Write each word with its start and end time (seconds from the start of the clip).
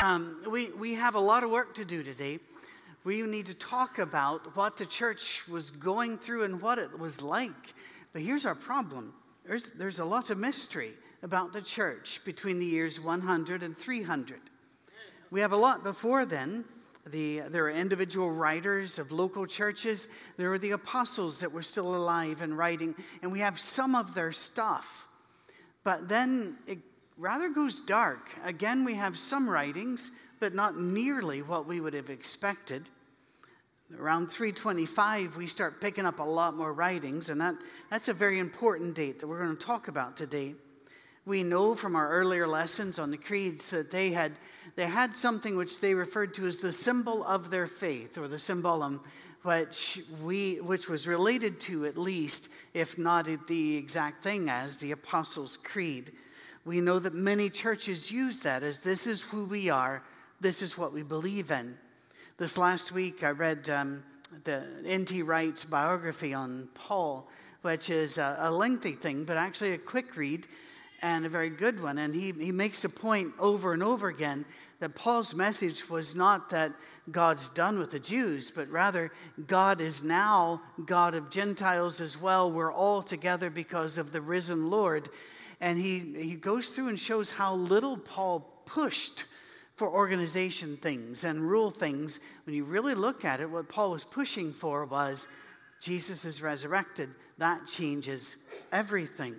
Um, 0.00 0.40
we, 0.48 0.70
we 0.72 0.94
have 0.94 1.16
a 1.16 1.20
lot 1.20 1.42
of 1.42 1.50
work 1.50 1.74
to 1.74 1.84
do 1.84 2.04
today. 2.04 2.38
We 3.02 3.22
need 3.22 3.46
to 3.46 3.54
talk 3.54 3.98
about 3.98 4.54
what 4.54 4.76
the 4.76 4.86
church 4.86 5.42
was 5.48 5.72
going 5.72 6.18
through 6.18 6.44
and 6.44 6.62
what 6.62 6.78
it 6.78 6.96
was 6.96 7.20
like. 7.20 7.74
But 8.12 8.22
here's 8.22 8.46
our 8.46 8.54
problem 8.54 9.12
there's, 9.44 9.70
there's 9.70 9.98
a 9.98 10.04
lot 10.04 10.30
of 10.30 10.38
mystery 10.38 10.92
about 11.24 11.52
the 11.52 11.60
church 11.60 12.20
between 12.24 12.60
the 12.60 12.64
years 12.64 13.00
100 13.00 13.64
and 13.64 13.76
300. 13.76 14.38
We 15.32 15.40
have 15.40 15.50
a 15.50 15.56
lot 15.56 15.82
before 15.82 16.24
then. 16.24 16.64
The, 17.04 17.40
there 17.48 17.64
are 17.64 17.70
individual 17.70 18.30
writers 18.30 19.00
of 19.00 19.10
local 19.10 19.46
churches. 19.46 20.06
There 20.36 20.52
are 20.52 20.58
the 20.58 20.72
apostles 20.72 21.40
that 21.40 21.50
were 21.50 21.62
still 21.62 21.96
alive 21.96 22.40
and 22.40 22.56
writing, 22.56 22.94
and 23.20 23.32
we 23.32 23.40
have 23.40 23.58
some 23.58 23.96
of 23.96 24.14
their 24.14 24.30
stuff. 24.30 25.08
But 25.82 26.08
then 26.08 26.58
it 26.68 26.78
rather 27.18 27.48
goes 27.48 27.80
dark. 27.80 28.30
Again, 28.44 28.84
we 28.84 28.94
have 28.94 29.18
some 29.18 29.50
writings, 29.50 30.12
but 30.40 30.54
not 30.54 30.80
nearly 30.80 31.42
what 31.42 31.66
we 31.66 31.80
would 31.80 31.94
have 31.94 32.10
expected. 32.10 32.88
Around 33.98 34.28
325, 34.28 35.36
we 35.36 35.46
start 35.46 35.80
picking 35.80 36.06
up 36.06 36.20
a 36.20 36.22
lot 36.22 36.54
more 36.54 36.72
writings, 36.72 37.28
and 37.28 37.40
that, 37.40 37.56
that's 37.90 38.08
a 38.08 38.12
very 38.12 38.38
important 38.38 38.94
date 38.94 39.18
that 39.18 39.26
we're 39.26 39.42
going 39.42 39.56
to 39.56 39.66
talk 39.66 39.88
about 39.88 40.16
today. 40.16 40.54
We 41.26 41.42
know 41.42 41.74
from 41.74 41.96
our 41.96 42.08
earlier 42.08 42.46
lessons 42.46 42.98
on 42.98 43.10
the 43.10 43.16
creeds 43.16 43.70
that 43.70 43.90
they 43.90 44.10
had, 44.10 44.32
they 44.76 44.86
had 44.86 45.16
something 45.16 45.56
which 45.56 45.80
they 45.80 45.94
referred 45.94 46.34
to 46.34 46.46
as 46.46 46.60
the 46.60 46.72
symbol 46.72 47.24
of 47.24 47.50
their 47.50 47.66
faith, 47.66 48.16
or 48.16 48.28
the 48.28 48.38
symbolum, 48.38 49.00
which, 49.42 50.00
we, 50.22 50.56
which 50.56 50.88
was 50.88 51.08
related 51.08 51.58
to, 51.60 51.86
at 51.86 51.98
least, 51.98 52.52
if 52.74 52.98
not 52.98 53.26
the 53.48 53.76
exact 53.76 54.22
thing 54.22 54.48
as, 54.48 54.76
the 54.76 54.92
Apostles' 54.92 55.56
Creed. 55.56 56.12
We 56.68 56.82
know 56.82 56.98
that 56.98 57.14
many 57.14 57.48
churches 57.48 58.12
use 58.12 58.40
that 58.40 58.62
as 58.62 58.80
this 58.80 59.06
is 59.06 59.22
who 59.22 59.46
we 59.46 59.70
are, 59.70 60.02
this 60.38 60.60
is 60.60 60.76
what 60.76 60.92
we 60.92 61.02
believe 61.02 61.50
in. 61.50 61.78
This 62.36 62.58
last 62.58 62.92
week, 62.92 63.24
I 63.24 63.30
read 63.30 63.70
um, 63.70 64.02
the 64.44 64.66
N.T. 64.84 65.22
Wright's 65.22 65.64
biography 65.64 66.34
on 66.34 66.68
Paul, 66.74 67.26
which 67.62 67.88
is 67.88 68.18
a, 68.18 68.36
a 68.40 68.50
lengthy 68.50 68.92
thing, 68.92 69.24
but 69.24 69.38
actually 69.38 69.72
a 69.72 69.78
quick 69.78 70.14
read 70.14 70.46
and 71.00 71.24
a 71.24 71.30
very 71.30 71.48
good 71.48 71.82
one. 71.82 71.96
And 71.96 72.14
he, 72.14 72.32
he 72.32 72.52
makes 72.52 72.84
a 72.84 72.90
point 72.90 73.32
over 73.38 73.72
and 73.72 73.82
over 73.82 74.08
again 74.08 74.44
that 74.80 74.94
Paul's 74.94 75.34
message 75.34 75.88
was 75.88 76.14
not 76.14 76.50
that 76.50 76.72
God's 77.10 77.48
done 77.48 77.78
with 77.78 77.92
the 77.92 77.98
Jews, 77.98 78.50
but 78.50 78.68
rather 78.68 79.10
God 79.46 79.80
is 79.80 80.04
now 80.04 80.60
God 80.84 81.14
of 81.14 81.30
Gentiles 81.30 82.02
as 82.02 82.20
well. 82.20 82.52
We're 82.52 82.70
all 82.70 83.02
together 83.02 83.48
because 83.48 83.96
of 83.96 84.12
the 84.12 84.20
risen 84.20 84.68
Lord. 84.68 85.08
And 85.60 85.78
he, 85.78 85.98
he 85.98 86.36
goes 86.36 86.70
through 86.70 86.88
and 86.88 87.00
shows 87.00 87.30
how 87.30 87.54
little 87.54 87.96
Paul 87.96 88.40
pushed 88.64 89.24
for 89.74 89.88
organization 89.88 90.76
things 90.76 91.24
and 91.24 91.40
rule 91.40 91.70
things. 91.70 92.20
When 92.44 92.54
you 92.54 92.64
really 92.64 92.94
look 92.94 93.24
at 93.24 93.40
it, 93.40 93.50
what 93.50 93.68
Paul 93.68 93.92
was 93.92 94.04
pushing 94.04 94.52
for 94.52 94.84
was 94.84 95.28
Jesus 95.80 96.24
is 96.24 96.42
resurrected. 96.42 97.10
That 97.38 97.66
changes 97.66 98.50
everything. 98.72 99.36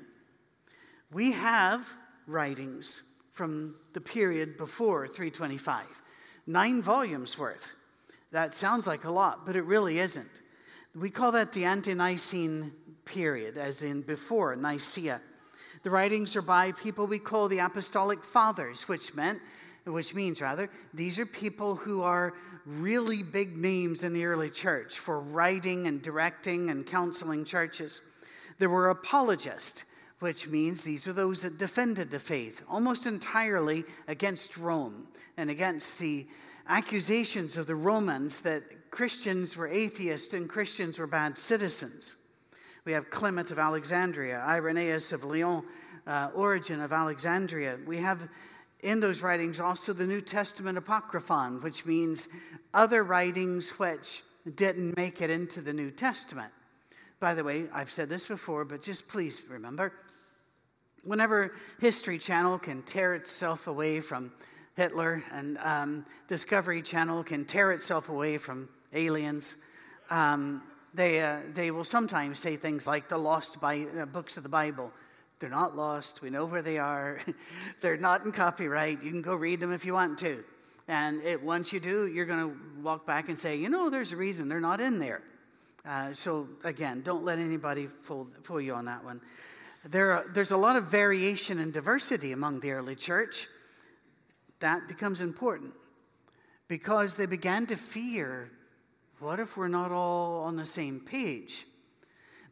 We 1.11 1.33
have 1.33 1.87
writings 2.27 3.03
from 3.31 3.75
the 3.93 4.01
period 4.01 4.57
before 4.57 5.07
325, 5.07 5.85
nine 6.47 6.81
volumes 6.81 7.37
worth. 7.37 7.73
That 8.31 8.53
sounds 8.53 8.85
like 8.85 9.05
a 9.05 9.11
lot, 9.11 9.45
but 9.45 9.55
it 9.55 9.63
really 9.63 9.99
isn't. 9.99 10.41
We 10.95 11.09
call 11.09 11.31
that 11.31 11.53
the 11.53 11.65
Ante 11.65 11.93
Nicene 11.93 12.71
period, 13.05 13.57
as 13.57 13.81
in 13.81 14.01
before 14.01 14.55
Nicaea. 14.55 15.21
The 15.83 15.89
writings 15.89 16.35
are 16.35 16.41
by 16.41 16.73
people 16.73 17.08
we 17.08 17.19
call 17.19 17.47
the 17.47 17.59
apostolic 17.59 18.23
fathers, 18.23 18.88
which 18.88 19.13
meant 19.16 19.39
which 19.86 20.13
means 20.13 20.41
rather 20.41 20.69
these 20.94 21.17
are 21.19 21.25
people 21.25 21.75
who 21.75 22.02
are 22.02 22.33
really 22.66 23.23
big 23.23 23.58
names 23.58 24.03
in 24.03 24.13
the 24.13 24.25
early 24.25 24.49
church 24.49 24.99
for 24.99 25.19
writing 25.19 25.88
and 25.88 26.02
directing 26.02 26.69
and 26.69 26.86
counseling 26.86 27.45
churches. 27.45 28.02
There 28.59 28.70
were 28.70 28.89
apologists, 28.89 29.86
which 30.20 30.48
means 30.48 30.83
these 30.83 31.08
are 31.08 31.14
those 31.14 31.42
that 31.42 31.58
defended 31.58 32.11
the 32.11 32.20
faith 32.20 32.64
almost 32.70 33.05
entirely 33.05 33.83
against 34.08 34.58
Rome 34.58 35.08
and 35.37 35.49
against 35.49 35.98
the 35.98 36.27
accusations 36.67 37.58
of 37.58 37.65
the 37.65 37.76
Romans 37.76 38.42
that 38.42 38.64
Christians 38.92 39.55
were 39.55 39.67
atheists 39.67 40.33
and 40.33 40.49
Christians 40.49 40.99
were 40.99 41.08
bad 41.08 41.37
citizens. 41.37 42.17
We 42.86 42.92
have 42.92 43.09
Clement 43.09 43.52
of 43.52 43.59
Alexandria, 43.59 44.43
Irenaeus 44.45 45.11
of 45.14 45.23
Lyon, 45.23 45.64
uh, 46.09 46.31
Origen 46.33 46.81
of 46.81 46.92
Alexandria. 46.92 47.77
We 47.86 47.99
have 47.99 48.27
in 48.81 48.99
those 48.99 49.21
writings 49.21 49.59
also 49.59 49.93
the 49.93 50.08
New 50.08 50.21
Testament 50.21 50.77
Apocryphon, 50.77 51.61
which 51.61 51.86
means 51.86 52.27
other 52.73 53.03
writings 53.03 53.77
which 53.80 54.23
didn't 54.55 54.97
make 54.97 55.21
it 55.21 55.30
into 55.30 55.61
the 55.61 55.73
New 55.73 55.92
Testament. 55.92 56.52
By 57.20 57.33
the 57.33 57.43
way, 57.43 57.67
I've 57.73 57.92
said 57.92 58.09
this 58.09 58.25
before, 58.25 58.65
but 58.65 58.81
just 58.81 59.08
please 59.08 59.42
remember 59.49 59.93
whenever 61.03 61.53
History 61.80 62.17
Channel 62.17 62.59
can 62.59 62.81
tear 62.83 63.14
itself 63.14 63.67
away 63.67 63.99
from 63.99 64.31
Hitler 64.76 65.23
and 65.31 65.58
um, 65.61 66.05
Discovery 66.27 66.81
Channel 66.81 67.23
can 67.23 67.45
tear 67.45 67.71
itself 67.71 68.09
away 68.09 68.37
from 68.37 68.70
aliens, 68.93 69.64
um, 70.09 70.64
they, 70.93 71.21
uh, 71.21 71.39
they 71.53 71.70
will 71.71 71.83
sometimes 71.83 72.39
say 72.39 72.55
things 72.55 72.87
like 72.87 73.09
the 73.09 73.17
lost 73.17 73.61
by, 73.61 73.86
uh, 73.99 74.05
books 74.05 74.37
of 74.37 74.43
the 74.43 74.49
Bible. 74.49 74.91
They're 75.39 75.50
not 75.50 75.76
lost. 75.76 76.22
We 76.22 76.30
know 76.30 76.45
where 76.45 76.61
they 76.61 76.77
are. 76.77 77.20
They're 77.82 77.98
not 77.98 78.26
in 78.26 78.32
copyright. 78.32 79.02
You 79.02 79.11
can 79.11 79.22
go 79.22 79.36
read 79.36 79.60
them 79.60 79.72
if 79.72 79.86
you 79.86 79.94
want 79.94 80.20
to. 80.20 80.44
And 80.88 81.22
it, 81.22 81.42
once 81.42 81.72
you 81.72 81.80
do, 81.80 82.08
you're 82.08 82.26
going 82.26 82.50
to 82.50 82.82
walk 82.82 83.05
back 83.05 83.30
and 83.30 83.38
say, 83.38 83.55
you 83.55 83.70
know, 83.70 83.89
there's 83.89 84.11
a 84.11 84.17
reason 84.17 84.50
they're 84.50 84.60
not 84.60 84.82
in 84.82 85.00
there. 85.00 85.22
Uh, 85.86 86.14
so, 86.14 86.48
again, 86.64 87.02
don't 87.02 87.23
let 87.23 87.39
anybody 87.39 87.88
fool, 88.02 88.27
fool 88.44 88.60
you 88.60 88.73
on 88.73 88.86
that 88.86 89.04
one. 89.04 89.22
There 89.86 90.11
are, 90.11 90.26
there's 90.33 90.52
a 90.52 90.58
lot 90.58 90.76
of 90.76 90.86
variation 90.86 91.60
and 91.60 91.71
diversity 91.71 92.32
among 92.32 92.60
the 92.60 92.71
early 92.71 92.95
church. 92.95 93.48
That 94.60 94.88
becomes 94.88 95.21
important 95.21 95.73
because 96.67 97.16
they 97.16 97.26
began 97.26 97.66
to 97.67 97.77
fear 97.77 98.50
what 99.20 99.39
if 99.39 99.58
we're 99.58 99.67
not 99.67 99.92
all 99.92 100.44
on 100.44 100.56
the 100.56 100.66
same 100.66 101.02
page? 101.02 101.66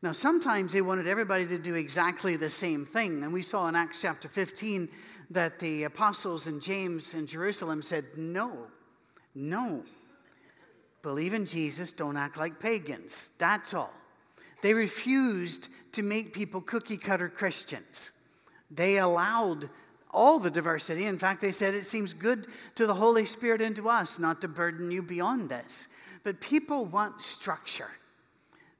Now, 0.01 0.11
sometimes 0.11 0.73
they 0.73 0.81
wanted 0.81 1.07
everybody 1.07 1.45
to 1.47 1.57
do 1.57 1.73
exactly 1.75 2.35
the 2.35 2.49
same 2.49 2.85
thing. 2.85 3.23
And 3.23 3.33
we 3.33 3.41
saw 3.41 3.67
in 3.67 3.75
Acts 3.75 4.01
chapter 4.01 4.27
15 4.27 4.87
that 5.31 5.59
the 5.59 5.83
apostles 5.83 6.47
and 6.47 6.61
James 6.61 7.13
in 7.13 7.25
Jerusalem 7.25 7.81
said, 7.81 8.05
No, 8.15 8.67
no. 9.33 9.83
Believe 11.01 11.33
in 11.33 11.45
Jesus, 11.45 11.91
don't 11.93 12.17
act 12.17 12.37
like 12.37 12.59
pagans. 12.59 13.35
That's 13.39 13.73
all. 13.73 13.93
They 14.61 14.73
refused 14.73 15.69
to 15.93 16.03
make 16.03 16.33
people 16.33 16.61
cookie 16.61 16.97
cutter 16.97 17.29
Christians. 17.29 18.29
They 18.69 18.97
allowed 18.97 19.69
all 20.11 20.39
the 20.39 20.51
diversity. 20.51 21.05
In 21.05 21.17
fact, 21.17 21.41
they 21.41 21.51
said 21.51 21.73
it 21.73 21.83
seems 21.83 22.13
good 22.13 22.47
to 22.75 22.87
the 22.87 22.93
Holy 22.95 23.25
Spirit 23.25 23.61
and 23.61 23.75
to 23.75 23.89
us 23.89 24.19
not 24.19 24.41
to 24.41 24.47
burden 24.47 24.91
you 24.91 25.01
beyond 25.01 25.49
this. 25.49 25.95
But 26.23 26.41
people 26.41 26.85
want 26.85 27.21
structure, 27.21 27.91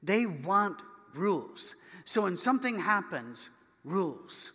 they 0.02 0.26
want 0.26 0.80
rules. 1.14 1.76
So 2.04 2.22
when 2.22 2.36
something 2.36 2.80
happens, 2.80 3.50
rules. 3.84 4.52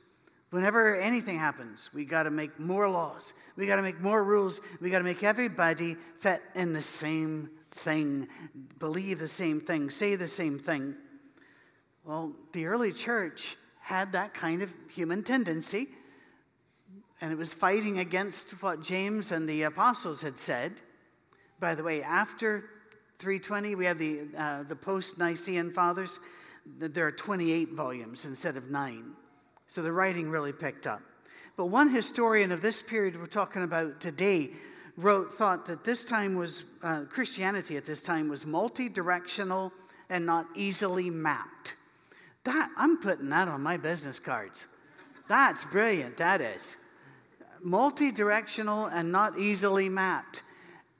Whenever 0.49 0.95
anything 0.95 1.37
happens, 1.37 1.89
we 1.93 2.05
got 2.05 2.23
to 2.23 2.31
make 2.31 2.59
more 2.59 2.87
laws. 2.89 3.33
We 3.55 3.65
got 3.65 3.77
to 3.77 3.81
make 3.81 3.99
more 3.99 4.23
rules. 4.23 4.61
We 4.81 4.91
got 4.91 4.99
to 4.99 5.03
make 5.03 5.23
everybody 5.23 5.95
fit 6.19 6.41
in 6.55 6.73
the 6.73 6.81
same 6.81 7.49
thing, 7.71 8.27
believe 8.79 9.19
the 9.19 9.27
same 9.27 9.59
thing, 9.59 9.89
say 9.89 10.15
the 10.15 10.27
same 10.27 10.57
thing. 10.57 10.95
Well, 12.05 12.33
the 12.51 12.67
early 12.67 12.91
church 12.91 13.55
had 13.81 14.11
that 14.11 14.33
kind 14.33 14.61
of 14.61 14.73
human 14.93 15.23
tendency, 15.23 15.87
and 17.19 17.31
it 17.31 17.37
was 17.37 17.53
fighting 17.53 17.99
against 17.99 18.61
what 18.61 18.83
James 18.83 19.31
and 19.31 19.47
the 19.47 19.63
apostles 19.63 20.21
had 20.21 20.37
said. 20.37 20.73
By 21.59 21.75
the 21.75 21.83
way, 21.83 22.03
after 22.03 22.65
320, 23.19 23.75
we 23.75 23.85
have 23.85 23.97
the, 23.97 24.27
uh, 24.37 24.63
the 24.63 24.75
post 24.75 25.17
Nicene 25.17 25.69
Fathers. 25.69 26.19
There 26.65 27.07
are 27.07 27.11
28 27.11 27.69
volumes 27.69 28.25
instead 28.25 28.55
of 28.55 28.71
nine. 28.71 29.13
So 29.67 29.81
the 29.81 29.91
writing 29.91 30.29
really 30.29 30.53
picked 30.53 30.87
up. 30.87 31.01
But 31.55 31.65
one 31.65 31.89
historian 31.89 32.51
of 32.51 32.61
this 32.61 32.81
period 32.81 33.17
we're 33.19 33.25
talking 33.27 33.63
about 33.63 33.99
today 33.99 34.49
wrote, 34.97 35.33
thought 35.33 35.65
that 35.67 35.83
this 35.83 36.03
time 36.03 36.35
was, 36.35 36.65
uh, 36.83 37.03
Christianity 37.09 37.77
at 37.77 37.85
this 37.85 38.01
time 38.01 38.27
was 38.27 38.45
multi 38.45 38.89
directional 38.89 39.71
and 40.09 40.25
not 40.25 40.47
easily 40.55 41.09
mapped. 41.09 41.75
That, 42.43 42.69
I'm 42.77 42.97
putting 42.97 43.29
that 43.29 43.47
on 43.47 43.61
my 43.61 43.77
business 43.77 44.19
cards. 44.19 44.67
That's 45.27 45.65
brilliant, 45.65 46.17
that 46.17 46.41
is. 46.41 46.77
Multi 47.61 48.11
directional 48.11 48.87
and 48.87 49.11
not 49.11 49.37
easily 49.37 49.89
mapped. 49.89 50.43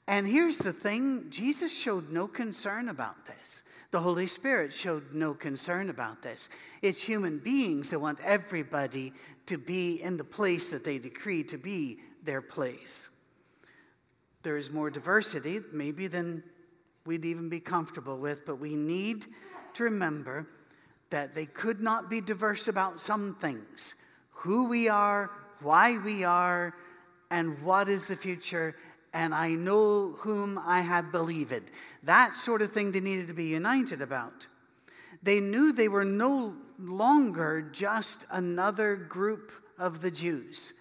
And 0.06 0.26
here's 0.26 0.58
the 0.58 0.72
thing 0.72 1.26
Jesus 1.30 1.76
showed 1.76 2.10
no 2.10 2.26
concern 2.26 2.88
about 2.88 3.26
this. 3.26 3.63
The 3.94 4.00
Holy 4.00 4.26
Spirit 4.26 4.74
showed 4.74 5.12
no 5.12 5.34
concern 5.34 5.88
about 5.88 6.20
this. 6.20 6.48
It's 6.82 7.00
human 7.00 7.38
beings 7.38 7.90
that 7.90 8.00
want 8.00 8.18
everybody 8.24 9.12
to 9.46 9.56
be 9.56 10.02
in 10.02 10.16
the 10.16 10.24
place 10.24 10.70
that 10.70 10.84
they 10.84 10.98
decree 10.98 11.44
to 11.44 11.56
be 11.56 11.98
their 12.24 12.42
place. 12.42 13.30
There 14.42 14.56
is 14.56 14.72
more 14.72 14.90
diversity, 14.90 15.60
maybe, 15.72 16.08
than 16.08 16.42
we'd 17.06 17.24
even 17.24 17.48
be 17.48 17.60
comfortable 17.60 18.18
with, 18.18 18.44
but 18.44 18.56
we 18.56 18.74
need 18.74 19.26
to 19.74 19.84
remember 19.84 20.48
that 21.10 21.36
they 21.36 21.46
could 21.46 21.80
not 21.80 22.10
be 22.10 22.20
diverse 22.20 22.66
about 22.66 23.00
some 23.00 23.36
things 23.36 24.10
who 24.32 24.66
we 24.66 24.88
are, 24.88 25.30
why 25.60 25.98
we 26.04 26.24
are, 26.24 26.74
and 27.30 27.62
what 27.62 27.88
is 27.88 28.08
the 28.08 28.16
future, 28.16 28.74
and 29.14 29.34
I 29.34 29.50
know 29.50 30.16
whom 30.18 30.58
I 30.58 30.80
have 30.80 31.12
believed. 31.12 31.70
That 32.02 32.34
sort 32.34 32.60
of 32.60 32.72
thing 32.72 32.92
they 32.92 33.00
needed 33.00 33.28
to 33.28 33.34
be 33.34 33.44
united 33.44 34.02
about. 34.02 34.48
They 35.22 35.40
knew 35.40 35.72
they 35.72 35.88
were 35.88 36.04
no 36.04 36.54
longer 36.78 37.62
just 37.72 38.26
another 38.30 38.96
group 38.96 39.52
of 39.78 40.02
the 40.02 40.10
Jews. 40.10 40.74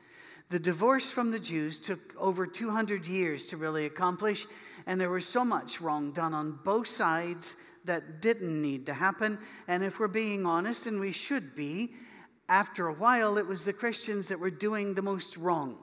The 0.50 0.60
divorce 0.60 1.12
from 1.12 1.32
the 1.32 1.40
Jews 1.40 1.80
took 1.80 2.00
over 2.18 2.46
200 2.46 3.08
years 3.08 3.46
to 3.48 3.58
really 3.58 3.86
accomplish, 3.86 4.46
and 4.86 5.00
there 5.00 5.10
was 5.10 5.26
so 5.26 5.46
much 5.46 5.80
wrong 5.80 6.12
done 6.12 6.34
on 6.34 6.60
both 6.66 6.88
sides 6.88 7.56
that 7.86 8.22
didn't 8.22 8.62
need 8.62 8.86
to 8.88 8.94
happen. 8.94 9.38
And 9.68 9.84
if 9.84 10.00
we're 10.00 10.08
being 10.08 10.46
honest, 10.46 10.88
and 10.88 11.00
we 11.00 11.12
should 11.12 11.56
be, 11.56 11.92
after 12.50 12.88
a 12.88 12.94
while, 12.94 13.38
it 13.38 13.48
was 13.48 13.64
the 13.64 13.74
Christians 13.74 14.28
that 14.28 14.40
were 14.40 14.52
doing 14.52 14.94
the 14.94 15.02
most 15.02 15.38
wrong. 15.38 15.78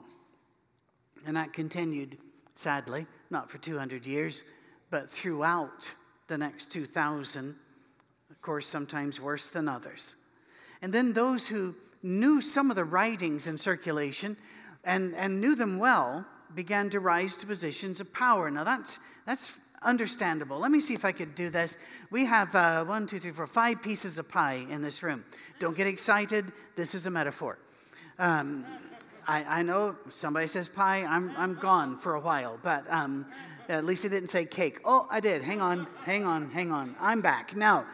And 1.25 1.35
that 1.35 1.53
continued, 1.53 2.17
sadly, 2.55 3.07
not 3.29 3.49
for 3.49 3.57
200 3.57 4.05
years, 4.05 4.43
but 4.89 5.09
throughout 5.09 5.95
the 6.27 6.37
next 6.37 6.71
2,000. 6.71 7.55
Of 8.29 8.41
course, 8.41 8.67
sometimes 8.67 9.21
worse 9.21 9.49
than 9.49 9.67
others. 9.67 10.15
And 10.81 10.93
then 10.93 11.13
those 11.13 11.47
who 11.47 11.75
knew 12.03 12.41
some 12.41 12.69
of 12.69 12.75
the 12.75 12.83
writings 12.83 13.47
in 13.47 13.57
circulation 13.57 14.37
and, 14.83 15.13
and 15.15 15.39
knew 15.39 15.55
them 15.55 15.77
well 15.77 16.25
began 16.55 16.89
to 16.89 16.99
rise 16.99 17.37
to 17.37 17.45
positions 17.45 18.01
of 18.01 18.13
power. 18.13 18.49
Now, 18.49 18.63
that's, 18.63 18.99
that's 19.25 19.57
understandable. 19.81 20.59
Let 20.59 20.71
me 20.71 20.79
see 20.79 20.93
if 20.93 21.05
I 21.05 21.11
could 21.11 21.35
do 21.35 21.49
this. 21.49 21.77
We 22.09 22.25
have 22.25 22.53
uh, 22.55 22.83
one, 22.85 23.07
two, 23.07 23.19
three, 23.19 23.31
four, 23.31 23.47
five 23.47 23.81
pieces 23.81 24.17
of 24.17 24.29
pie 24.29 24.65
in 24.69 24.81
this 24.81 25.03
room. 25.03 25.23
Don't 25.59 25.77
get 25.77 25.87
excited. 25.87 26.45
This 26.75 26.93
is 26.95 27.05
a 27.05 27.11
metaphor. 27.11 27.57
Um, 28.19 28.65
I, 29.27 29.59
I, 29.59 29.61
know 29.63 29.95
somebody 30.09 30.47
says 30.47 30.69
pie, 30.69 31.05
I'm, 31.07 31.31
I'm 31.37 31.55
gone 31.55 31.97
for 31.97 32.15
a 32.15 32.19
while, 32.19 32.59
but 32.61 32.85
um, 32.89 33.25
at 33.69 33.85
least 33.85 34.05
it 34.05 34.09
didn't 34.09 34.29
say 34.29 34.45
cake. 34.45 34.79
Oh, 34.83 35.07
I 35.09 35.19
did. 35.19 35.43
Hang 35.43 35.61
on, 35.61 35.87
hang 36.03 36.25
on, 36.25 36.49
hang 36.49 36.71
on. 36.71 36.95
I'm 36.99 37.21
back. 37.21 37.55
Now, 37.55 37.85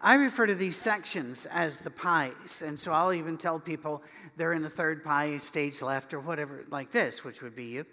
I 0.00 0.14
refer 0.14 0.46
to 0.46 0.54
these 0.54 0.76
sections 0.76 1.46
as 1.46 1.80
the 1.80 1.90
pies, 1.90 2.62
and 2.66 2.78
so 2.78 2.92
I'll 2.92 3.12
even 3.12 3.36
tell 3.36 3.60
people 3.60 4.02
they're 4.36 4.52
in 4.52 4.62
the 4.62 4.70
third 4.70 5.04
pie, 5.04 5.36
stage 5.38 5.82
left, 5.82 6.14
or 6.14 6.20
whatever, 6.20 6.64
like 6.70 6.90
this, 6.90 7.24
which 7.24 7.42
would 7.42 7.54
be 7.54 7.64
you. 7.64 7.86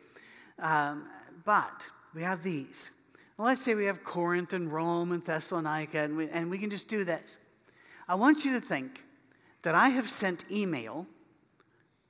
Um, 0.60 1.08
but 1.44 1.90
we 2.14 2.22
have 2.22 2.44
these. 2.44 3.12
Well, 3.38 3.48
let's 3.48 3.62
say 3.62 3.76
we 3.76 3.86
have 3.86 4.04
Corinth 4.04 4.54
and 4.54 4.72
Rome 4.72 5.12
and 5.12 5.24
Thessalonica, 5.24 6.00
and 6.00 6.18
we, 6.18 6.30
and 6.30 6.50
we 6.50 6.58
can 6.58 6.70
just 6.70 6.90
do 6.90 7.04
this. 7.04 7.40
I 8.08 8.16
want 8.16 8.46
you 8.46 8.54
to 8.54 8.62
think 8.62 9.04
that 9.64 9.76
I 9.76 9.90
have 9.90 10.10
sent 10.10 10.50
email 10.50 11.08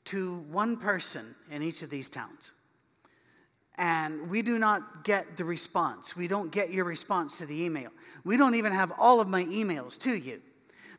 to 0.08 0.40
one 0.50 0.78
person 0.78 1.26
in 1.52 1.62
each 1.62 1.82
of 1.82 1.90
these 1.90 2.10
towns. 2.10 2.52
And 3.78 4.30
we 4.30 4.42
do 4.42 4.58
not 4.58 5.04
get 5.04 5.38
the 5.38 5.46
response. 5.46 6.16
We 6.16 6.28
don't 6.28 6.52
get 6.52 6.72
your 6.72 6.86
response 6.86 7.38
to 7.38 7.46
the 7.46 7.64
email. 7.64 7.90
We 8.24 8.38
don't 8.38 8.56
even 8.56 8.72
have 8.72 8.92
all 8.98 9.22
of 9.22 9.28
my 9.28 9.44
emails 9.46 10.00
to 10.02 10.14
you. 10.14 10.42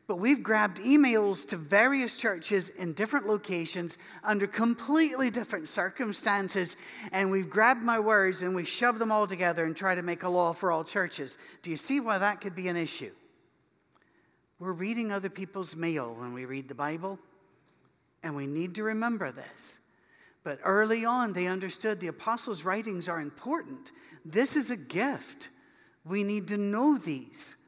But 0.07 0.15
we've 0.15 0.41
grabbed 0.41 0.79
emails 0.79 1.47
to 1.49 1.55
various 1.57 2.17
churches 2.17 2.69
in 2.69 2.93
different 2.93 3.27
locations 3.27 3.99
under 4.23 4.47
completely 4.47 5.29
different 5.29 5.69
circumstances, 5.69 6.77
and 7.11 7.29
we've 7.29 7.49
grabbed 7.49 7.83
my 7.83 7.99
words 7.99 8.41
and 8.41 8.55
we 8.55 8.65
shove 8.65 8.97
them 8.97 9.11
all 9.11 9.27
together 9.27 9.65
and 9.65 9.77
try 9.77 9.93
to 9.93 10.01
make 10.01 10.23
a 10.23 10.29
law 10.29 10.51
for 10.51 10.71
all 10.71 10.83
churches. 10.83 11.37
Do 11.61 11.69
you 11.69 11.77
see 11.77 11.99
why 11.99 12.17
that 12.17 12.41
could 12.41 12.55
be 12.55 12.69
an 12.69 12.75
issue? 12.75 13.11
We're 14.57 14.71
reading 14.71 15.11
other 15.11 15.29
people's 15.29 15.75
mail 15.75 16.15
when 16.15 16.33
we 16.33 16.45
read 16.45 16.69
the 16.69 16.75
Bible, 16.75 17.19
and 18.23 18.35
we 18.35 18.47
need 18.47 18.75
to 18.75 18.83
remember 18.83 19.31
this. 19.31 19.91
But 20.43 20.59
early 20.63 21.05
on, 21.05 21.33
they 21.33 21.47
understood 21.47 21.99
the 21.99 22.07
apostles' 22.07 22.63
writings 22.63 23.09
are 23.09 23.19
important. 23.19 23.91
This 24.25 24.55
is 24.55 24.71
a 24.71 24.77
gift. 24.77 25.49
We 26.05 26.23
need 26.23 26.47
to 26.47 26.57
know 26.57 26.97
these. 26.97 27.67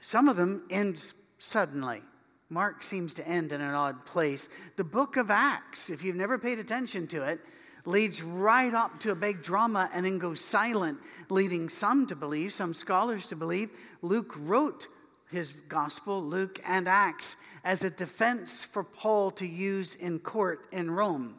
Some 0.00 0.28
of 0.28 0.36
them 0.36 0.66
end 0.70 1.12
suddenly. 1.38 2.00
Mark 2.48 2.82
seems 2.82 3.14
to 3.14 3.28
end 3.28 3.52
in 3.52 3.60
an 3.60 3.74
odd 3.74 4.04
place. 4.06 4.48
The 4.76 4.84
book 4.84 5.16
of 5.16 5.30
Acts, 5.30 5.90
if 5.90 6.02
you've 6.02 6.16
never 6.16 6.38
paid 6.38 6.58
attention 6.58 7.06
to 7.08 7.28
it, 7.28 7.40
leads 7.84 8.22
right 8.22 8.74
up 8.74 8.98
to 9.00 9.12
a 9.12 9.14
big 9.14 9.42
drama 9.42 9.88
and 9.94 10.04
then 10.04 10.18
goes 10.18 10.40
silent, 10.40 10.98
leading 11.28 11.68
some 11.68 12.06
to 12.06 12.16
believe, 12.16 12.52
some 12.52 12.74
scholars 12.74 13.26
to 13.26 13.36
believe. 13.36 13.70
Luke 14.02 14.34
wrote 14.36 14.88
his 15.30 15.52
gospel, 15.68 16.22
Luke 16.22 16.60
and 16.66 16.88
Acts, 16.88 17.44
as 17.64 17.84
a 17.84 17.90
defense 17.90 18.64
for 18.64 18.82
Paul 18.82 19.30
to 19.32 19.46
use 19.46 19.94
in 19.94 20.18
court 20.18 20.66
in 20.72 20.90
Rome. 20.90 21.36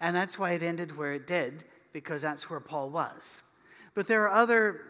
And 0.00 0.14
that's 0.14 0.38
why 0.38 0.52
it 0.52 0.62
ended 0.62 0.96
where 0.96 1.12
it 1.12 1.26
did, 1.26 1.64
because 1.92 2.22
that's 2.22 2.50
where 2.50 2.60
Paul 2.60 2.90
was. 2.90 3.42
But 3.94 4.06
there 4.06 4.24
are 4.24 4.30
other 4.30 4.82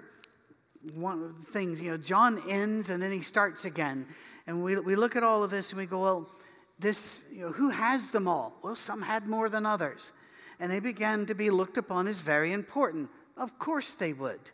one 0.94 1.34
things, 1.34 1.80
you 1.80 1.90
know, 1.90 1.96
John 1.96 2.40
ends 2.48 2.90
and 2.90 3.02
then 3.02 3.12
he 3.12 3.20
starts 3.20 3.64
again. 3.64 4.06
And 4.46 4.62
we, 4.62 4.76
we 4.78 4.96
look 4.96 5.16
at 5.16 5.22
all 5.22 5.42
of 5.42 5.50
this 5.50 5.70
and 5.70 5.80
we 5.80 5.86
go, 5.86 6.02
well, 6.02 6.30
this, 6.78 7.32
you 7.34 7.42
know, 7.42 7.52
who 7.52 7.70
has 7.70 8.10
them 8.10 8.28
all? 8.28 8.54
Well, 8.62 8.76
some 8.76 9.02
had 9.02 9.26
more 9.26 9.48
than 9.48 9.66
others. 9.66 10.12
And 10.60 10.70
they 10.70 10.80
began 10.80 11.26
to 11.26 11.34
be 11.34 11.50
looked 11.50 11.76
upon 11.76 12.06
as 12.06 12.20
very 12.20 12.52
important. 12.52 13.10
Of 13.36 13.58
course 13.58 13.94
they 13.94 14.12
would. 14.12 14.50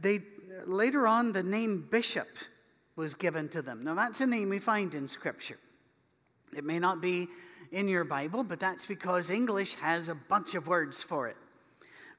They, 0.00 0.20
later 0.66 1.06
on, 1.06 1.32
the 1.32 1.42
name 1.42 1.86
bishop 1.90 2.28
was 2.98 3.14
given 3.14 3.48
to 3.48 3.62
them. 3.62 3.84
Now, 3.84 3.94
that's 3.94 4.20
a 4.20 4.26
name 4.26 4.48
we 4.48 4.58
find 4.58 4.92
in 4.92 5.06
Scripture. 5.06 5.56
It 6.54 6.64
may 6.64 6.80
not 6.80 7.00
be 7.00 7.28
in 7.70 7.86
your 7.86 8.02
Bible, 8.02 8.42
but 8.42 8.58
that's 8.58 8.84
because 8.86 9.30
English 9.30 9.74
has 9.74 10.08
a 10.08 10.16
bunch 10.16 10.56
of 10.56 10.66
words 10.66 11.00
for 11.00 11.28
it. 11.28 11.36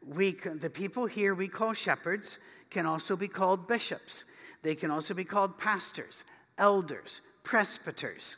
We, 0.08 0.32
the 0.32 0.70
people 0.70 1.06
here 1.06 1.36
we 1.36 1.50
call 1.50 1.74
shepherds, 1.74 2.40
can 2.70 2.86
also 2.86 3.18
be 3.18 3.28
called 3.28 3.68
bishops. 3.68 4.24
They 4.64 4.74
can 4.74 4.90
also 4.90 5.14
be 5.14 5.26
called 5.26 5.58
pastors, 5.58 6.24
elders, 6.58 7.20
presbyters. 7.44 8.38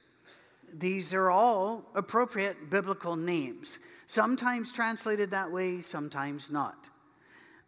These 0.73 1.13
are 1.13 1.29
all 1.29 1.91
appropriate 1.93 2.71
biblical 2.71 3.15
names, 3.15 3.77
sometimes 4.07 4.71
translated 4.71 5.29
that 5.29 5.51
way, 5.51 5.81
sometimes 5.81 6.49
not. 6.49 6.89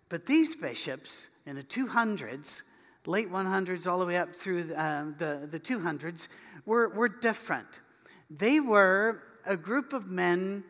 But 0.10 0.26
these 0.26 0.56
bishops 0.56 1.42
in 1.46 1.58
the 1.58 1.64
200s, 1.64 2.74
late 3.06 3.32
100s, 3.32 3.88
all 3.88 4.00
the 4.00 4.06
way 4.06 4.18
up 4.18 4.36
through 4.36 4.74
uh, 4.74 5.06
the, 5.18 5.48
the 5.50 5.60
200s, 5.60 6.28
were, 6.66 6.90
were 6.90 7.10
different. 7.10 7.82
They 8.30 8.60
were 8.60 9.22
a 9.46 9.58
group 9.58 9.94
of 9.94 10.08
men, 10.08 10.64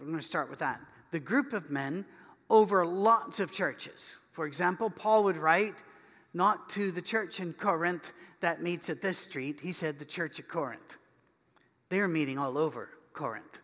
I'm 0.00 0.06
going 0.06 0.18
to 0.18 0.22
start 0.22 0.50
with 0.50 0.58
that, 0.58 0.80
the 1.10 1.20
group 1.20 1.52
of 1.52 1.70
men 1.70 2.04
over 2.48 2.84
lots 2.84 3.40
of 3.40 3.52
churches. 3.52 4.16
For 4.32 4.46
example, 4.46 4.90
Paul 4.90 5.24
would 5.24 5.36
write 5.36 5.82
not 6.34 6.68
to 6.70 6.90
the 6.90 7.02
church 7.02 7.40
in 7.40 7.52
Corinth 7.52 8.12
that 8.40 8.62
meets 8.62 8.88
at 8.88 9.02
this 9.02 9.18
street, 9.18 9.60
he 9.60 9.72
said 9.72 9.96
the 9.96 10.04
church 10.04 10.38
at 10.40 10.48
Corinth. 10.48 10.96
They 11.88 12.00
were 12.00 12.08
meeting 12.08 12.38
all 12.38 12.56
over 12.56 12.88
Corinth. 13.12 13.60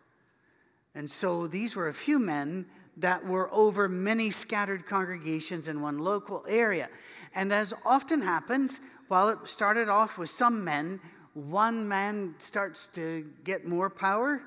And 0.93 1.09
so 1.09 1.47
these 1.47 1.75
were 1.75 1.87
a 1.87 1.93
few 1.93 2.19
men 2.19 2.65
that 2.97 3.25
were 3.25 3.53
over 3.53 3.87
many 3.87 4.31
scattered 4.31 4.85
congregations 4.85 5.67
in 5.67 5.81
one 5.81 5.99
local 5.99 6.43
area. 6.47 6.89
And 7.35 7.51
as 7.51 7.73
often 7.85 8.21
happens, 8.21 8.79
while 9.07 9.29
it 9.29 9.39
started 9.47 9.89
off 9.89 10.17
with 10.17 10.29
some 10.29 10.63
men, 10.63 10.99
one 11.33 11.87
man 11.87 12.35
starts 12.39 12.87
to 12.87 13.25
get 13.43 13.65
more 13.65 13.89
power, 13.89 14.41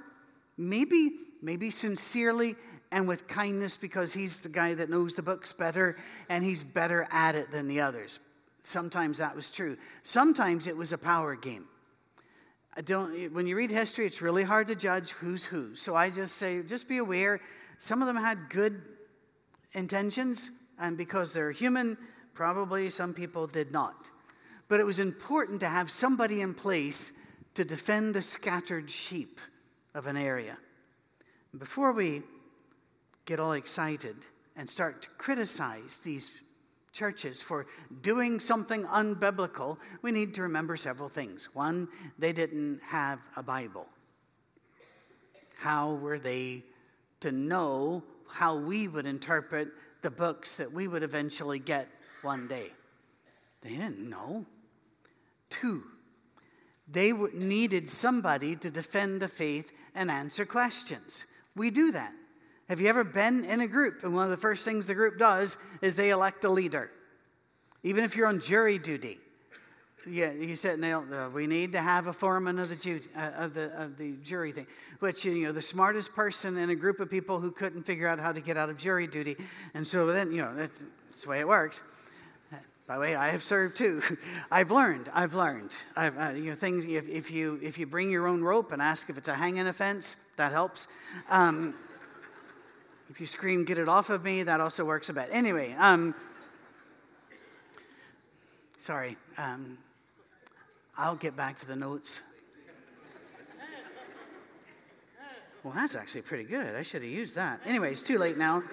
maybe, 0.57 1.11
maybe 1.41 1.71
sincerely, 1.71 2.57
and 2.93 3.07
with 3.07 3.29
kindness 3.29 3.77
because 3.77 4.13
he's 4.13 4.41
the 4.41 4.49
guy 4.49 4.75
that 4.75 4.91
knows 4.91 5.15
the 5.15 5.23
books 5.23 5.53
better 5.53 5.97
and 6.29 6.43
he's 6.43 6.63
better 6.63 7.07
at 7.13 7.37
it 7.37 7.53
than 7.53 7.69
the 7.69 7.81
others. 7.81 8.19
Sometimes 8.63 9.19
that 9.19 9.37
was 9.37 9.51
true. 9.51 9.77
Sometimes 10.03 10.67
it 10.67 10.77
was 10.77 10.93
a 10.93 10.99
power 10.99 11.37
game. 11.37 11.67
I 12.77 12.83
don't, 12.83 13.33
when 13.33 13.47
you 13.47 13.57
read 13.57 13.71
history, 13.71 14.07
it's 14.07 14.23
really 14.23 14.45
hard 14.45 14.69
to 14.69 14.75
judge 14.75 15.11
who's 15.13 15.45
who. 15.45 15.77
So 15.77 15.97
I 15.97 16.11
just 16.11 16.37
say, 16.37 16.63
just 16.63 16.89
be 16.89 16.99
aware. 16.99 17.41
Some 17.79 18.01
of 18.01 18.07
them 18.07 18.17
had 18.17 18.49
good 18.49 18.81
intentions, 19.75 20.51
and 20.79 20.97
because 20.97 21.33
they're 21.33 21.51
human, 21.51 21.97
probably 22.35 22.91
some 22.91 23.15
people 23.15 23.47
did 23.47 23.73
not. 23.73 24.11
But 24.69 24.81
it 24.81 24.87
was 24.87 24.99
important 24.99 25.61
to 25.61 25.69
have 25.69 25.91
somebody 25.91 26.41
in 26.41 26.55
place 26.55 27.27
to 27.55 27.65
defend 27.65 28.15
the 28.15 28.23
scattered 28.23 28.91
sheep 28.91 29.41
of 29.95 30.07
an 30.07 30.17
area. 30.17 30.57
Before 31.59 31.93
we 31.93 32.23
get 33.27 33.41
all 33.41 33.53
excited 33.53 34.17
and 34.57 34.71
start 34.71 35.03
to 35.03 35.09
criticize 35.11 35.99
these 35.99 36.31
churches 36.93 37.43
for 37.43 37.67
doing 38.03 38.41
something 38.41 38.85
unbiblical, 38.85 39.79
we 40.03 40.13
need 40.13 40.35
to 40.35 40.43
remember 40.43 40.77
several 40.77 41.09
things. 41.09 41.49
One, 41.55 41.89
they 42.19 42.33
didn't 42.33 42.81
have 42.83 43.19
a 43.37 43.43
Bible. 43.43 43.87
How 45.59 45.93
were 45.95 46.19
they 46.19 46.63
to 47.21 47.33
know 47.33 48.03
how 48.29 48.57
we 48.57 48.89
would 48.89 49.07
interpret 49.07 49.69
the 50.03 50.11
books 50.11 50.57
that 50.57 50.73
we 50.73 50.89
would 50.89 51.03
eventually 51.03 51.59
get 51.59 51.89
one 52.23 52.47
day. 52.47 52.69
They 53.63 53.71
didn't 53.71 54.09
know. 54.09 54.47
Two, 55.51 55.83
they 56.91 57.13
needed 57.13 57.89
somebody 57.89 58.57
to 58.57 58.71
defend 58.71 59.21
the 59.21 59.29
faith 59.29 59.73
and 59.95 60.11
answer 60.11 60.45
questions. 60.45 61.27
We 61.57 61.71
do 61.71 61.93
that. 61.93 62.13
Have 62.69 62.81
you 62.81 62.89
ever 62.89 63.03
been 63.03 63.45
in 63.45 63.61
a 63.61 63.67
group 63.67 64.05
and 64.05 64.15
one 64.15 64.25
of 64.25 64.31
the 64.31 64.37
first 64.37 64.65
things 64.65 64.87
the 64.87 64.95
group 64.95 65.19
does 65.19 65.57
is 65.83 65.97
they 65.97 66.11
elect 66.11 66.45
a 66.45 66.49
leader? 66.49 66.91
Even 67.83 68.05
if 68.05 68.17
you're 68.17 68.29
on 68.29 68.41
jury 68.41 68.79
duty. 68.79 69.17
Yeah, 70.09 70.33
you 70.33 70.57
said 70.57 70.83
uh, 70.83 71.29
we 71.35 71.47
need 71.47 71.73
to 71.73 71.81
have 71.81 72.07
a 72.07 72.13
foreman 72.13 72.59
of 72.59 72.71
the, 72.71 72.77
ju- 72.77 73.01
uh, 73.15 73.33
of, 73.37 73.55
the, 73.55 73.83
of 73.83 73.99
the 73.99 74.17
jury 74.23 74.51
thing, 74.51 74.67
which, 75.01 75.25
you 75.27 75.45
know, 75.45 75.53
the 75.53 75.61
smartest 75.61 76.15
person 76.15 76.57
in 76.57 76.71
a 76.71 76.75
group 76.75 77.01
of 77.01 77.11
people 77.11 77.39
who 77.39 77.51
couldn't 77.51 77.83
figure 77.83 78.09
out 78.09 78.19
how 78.19 78.33
to 78.33 78.41
get 78.41 78.57
out 78.57 78.71
of 78.71 78.79
jury 78.79 79.07
duty. 79.07 79.37
And 79.75 79.87
so 79.87 80.07
then, 80.07 80.33
you 80.33 80.43
know, 80.43 80.55
that's, 80.55 80.85
that's 81.11 81.25
the 81.25 81.31
way 81.31 81.41
it 81.41 81.49
works. 81.49 81.83
By 82.91 82.97
the 82.97 83.03
way, 83.03 83.15
I 83.15 83.29
have 83.29 83.45
served 83.45 83.77
too. 83.77 84.03
I've 84.51 84.73
learned. 84.73 85.11
I've 85.15 85.33
learned. 85.33 85.71
I've, 85.95 86.19
uh, 86.19 86.31
you 86.31 86.51
know, 86.51 86.57
things. 86.57 86.87
If, 86.87 87.09
if, 87.09 87.31
you 87.31 87.57
if 87.63 87.79
you 87.79 87.87
bring 87.87 88.11
your 88.11 88.27
own 88.27 88.43
rope 88.43 88.73
and 88.73 88.83
ask 88.83 89.09
if 89.09 89.17
it's 89.17 89.29
a 89.29 89.35
hanging 89.35 89.69
offense, 89.69 90.33
that 90.37 90.51
helps. 90.51 90.89
Um, 91.29 91.77
if 93.09 93.21
you 93.21 93.29
scream, 93.29 93.65
"Get 93.65 93.79
it 93.79 93.89
off 93.89 94.11
of 94.11 94.25
me," 94.25 94.43
that 94.43 94.61
also 94.61 94.85
works 94.85 95.09
a 95.09 95.13
bit. 95.13 95.29
Anyway, 95.31 95.73
um, 95.79 96.17
sorry. 98.81 99.17
Um, 99.39 99.79
I'll 100.99 101.15
get 101.15 101.37
back 101.37 101.61
to 101.61 101.69
the 101.69 101.77
notes. 101.77 102.23
Well, 105.63 105.75
that's 105.75 105.95
actually 105.95 106.23
pretty 106.23 106.43
good. 106.43 106.75
I 106.75 106.83
should 106.83 107.03
have 107.03 107.11
used 107.13 107.37
that. 107.37 107.61
Anyway, 107.65 107.93
it's 107.93 108.03
too 108.03 108.19
late 108.19 108.37
now. 108.37 108.65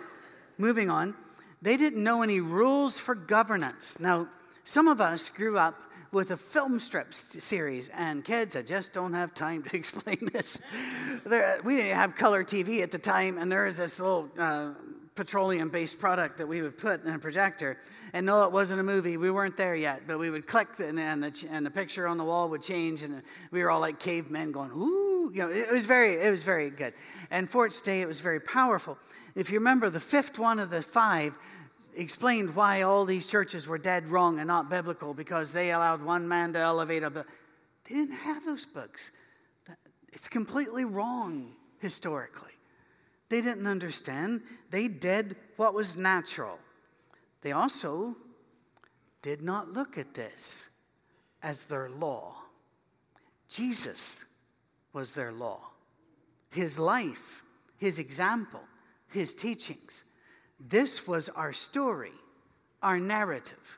Moving 0.57 0.89
on. 0.89 1.13
They 1.61 1.77
didn't 1.77 2.03
know 2.03 2.21
any 2.21 2.39
rules 2.39 2.99
for 2.99 3.15
governance. 3.15 3.99
Now, 3.99 4.27
some 4.63 4.87
of 4.87 5.01
us 5.01 5.29
grew 5.29 5.57
up 5.57 5.81
with 6.11 6.31
a 6.31 6.37
film 6.37 6.79
strip 6.79 7.13
series, 7.13 7.89
and 7.89 8.23
kids, 8.23 8.55
I 8.55 8.61
just 8.61 8.93
don't 8.93 9.13
have 9.13 9.33
time 9.33 9.63
to 9.63 9.75
explain 9.75 10.19
this. 10.31 10.61
There, 11.25 11.59
we 11.63 11.77
didn't 11.77 11.95
have 11.95 12.15
color 12.15 12.43
TV 12.43 12.81
at 12.81 12.91
the 12.91 12.99
time, 12.99 13.37
and 13.37 13.51
there 13.51 13.65
was 13.65 13.77
this 13.77 13.99
little 13.99 14.29
uh, 14.37 14.71
petroleum 15.15 15.69
based 15.69 15.99
product 15.99 16.37
that 16.37 16.47
we 16.47 16.61
would 16.61 16.77
put 16.77 17.03
in 17.03 17.13
a 17.13 17.19
projector. 17.19 17.77
And 18.13 18.25
no, 18.25 18.45
it 18.45 18.51
wasn't 18.51 18.79
a 18.79 18.83
movie. 18.83 19.17
We 19.17 19.31
weren't 19.31 19.57
there 19.57 19.75
yet, 19.75 20.03
but 20.07 20.19
we 20.19 20.29
would 20.29 20.47
click, 20.47 20.67
and, 20.79 20.99
and, 20.99 21.23
the, 21.23 21.47
and 21.51 21.65
the 21.65 21.71
picture 21.71 22.07
on 22.07 22.17
the 22.17 22.23
wall 22.23 22.49
would 22.49 22.61
change, 22.61 23.01
and 23.01 23.23
we 23.51 23.61
were 23.63 23.71
all 23.71 23.81
like 23.81 23.99
cavemen 23.99 24.51
going, 24.51 24.71
ooh. 24.71 25.06
You 25.33 25.43
know, 25.43 25.49
it 25.49 25.71
was 25.71 25.85
very, 25.85 26.13
it 26.13 26.31
was 26.31 26.43
very 26.43 26.69
good. 26.69 26.93
And 27.31 27.49
for 27.49 27.65
its 27.65 27.81
day, 27.81 28.01
it 28.01 28.07
was 28.07 28.19
very 28.19 28.39
powerful. 28.39 28.97
If 29.35 29.51
you 29.51 29.59
remember, 29.59 29.89
the 29.89 29.99
fifth 29.99 30.39
one 30.39 30.59
of 30.59 30.69
the 30.69 30.81
five 30.81 31.37
explained 31.95 32.55
why 32.55 32.83
all 32.83 33.05
these 33.05 33.25
churches 33.25 33.67
were 33.67 33.77
dead 33.77 34.07
wrong 34.07 34.39
and 34.39 34.47
not 34.47 34.69
biblical 34.69 35.13
because 35.13 35.53
they 35.53 35.71
allowed 35.71 36.01
one 36.01 36.27
man 36.27 36.53
to 36.53 36.59
elevate 36.59 37.03
a. 37.03 37.09
They 37.09 37.95
didn't 37.95 38.17
have 38.17 38.45
those 38.45 38.65
books. 38.65 39.11
It's 40.13 40.27
completely 40.27 40.85
wrong 40.85 41.53
historically. 41.79 42.51
They 43.29 43.41
didn't 43.41 43.67
understand. 43.67 44.41
They 44.71 44.87
did 44.87 45.35
what 45.57 45.73
was 45.73 45.97
natural. 45.97 46.59
They 47.41 47.51
also 47.51 48.15
did 49.21 49.41
not 49.41 49.73
look 49.73 49.97
at 49.97 50.13
this 50.13 50.81
as 51.43 51.65
their 51.65 51.89
law. 51.89 52.35
Jesus 53.49 54.26
was 54.97 55.13
their 55.13 55.31
law. 55.31 55.59
His 56.49 56.79
life, 56.79 57.43
his 57.77 57.99
example, 57.99 58.63
his 59.09 59.31
teachings. 59.35 60.05
This 60.59 61.07
was 61.07 61.29
our 61.29 61.53
story, 61.53 62.17
our 62.81 62.99
narrative. 62.99 63.77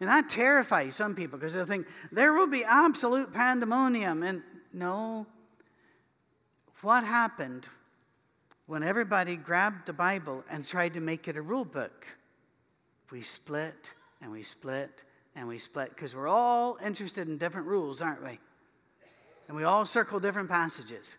And 0.00 0.08
that 0.08 0.28
terrifies 0.28 0.96
some 0.96 1.14
people 1.14 1.38
because 1.38 1.54
they 1.54 1.62
think 1.62 1.86
there 2.10 2.32
will 2.32 2.48
be 2.48 2.64
absolute 2.64 3.32
pandemonium. 3.32 4.24
And 4.24 4.42
no, 4.72 5.28
what 6.80 7.04
happened 7.04 7.68
when 8.66 8.82
everybody 8.82 9.36
grabbed 9.36 9.86
the 9.86 9.92
Bible 9.92 10.42
and 10.50 10.66
tried 10.66 10.94
to 10.94 11.00
make 11.00 11.28
it 11.28 11.36
a 11.36 11.42
rule 11.42 11.64
book? 11.64 12.04
We 13.12 13.22
split 13.22 13.94
and 14.20 14.32
we 14.32 14.42
split 14.42 15.04
and 15.36 15.46
we 15.46 15.58
split 15.58 15.90
because 15.90 16.16
we're 16.16 16.26
all 16.26 16.78
interested 16.84 17.28
in 17.28 17.38
different 17.38 17.68
rules, 17.68 18.02
aren't 18.02 18.24
we? 18.24 18.40
And 19.48 19.56
we 19.56 19.64
all 19.64 19.84
circle 19.84 20.20
different 20.20 20.48
passages. 20.48 21.18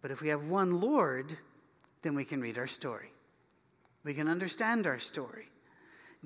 But 0.00 0.10
if 0.10 0.20
we 0.20 0.28
have 0.28 0.44
one 0.44 0.80
Lord, 0.80 1.36
then 2.02 2.14
we 2.14 2.24
can 2.24 2.40
read 2.40 2.58
our 2.58 2.66
story. 2.66 3.08
We 4.04 4.14
can 4.14 4.28
understand 4.28 4.86
our 4.86 4.98
story. 4.98 5.46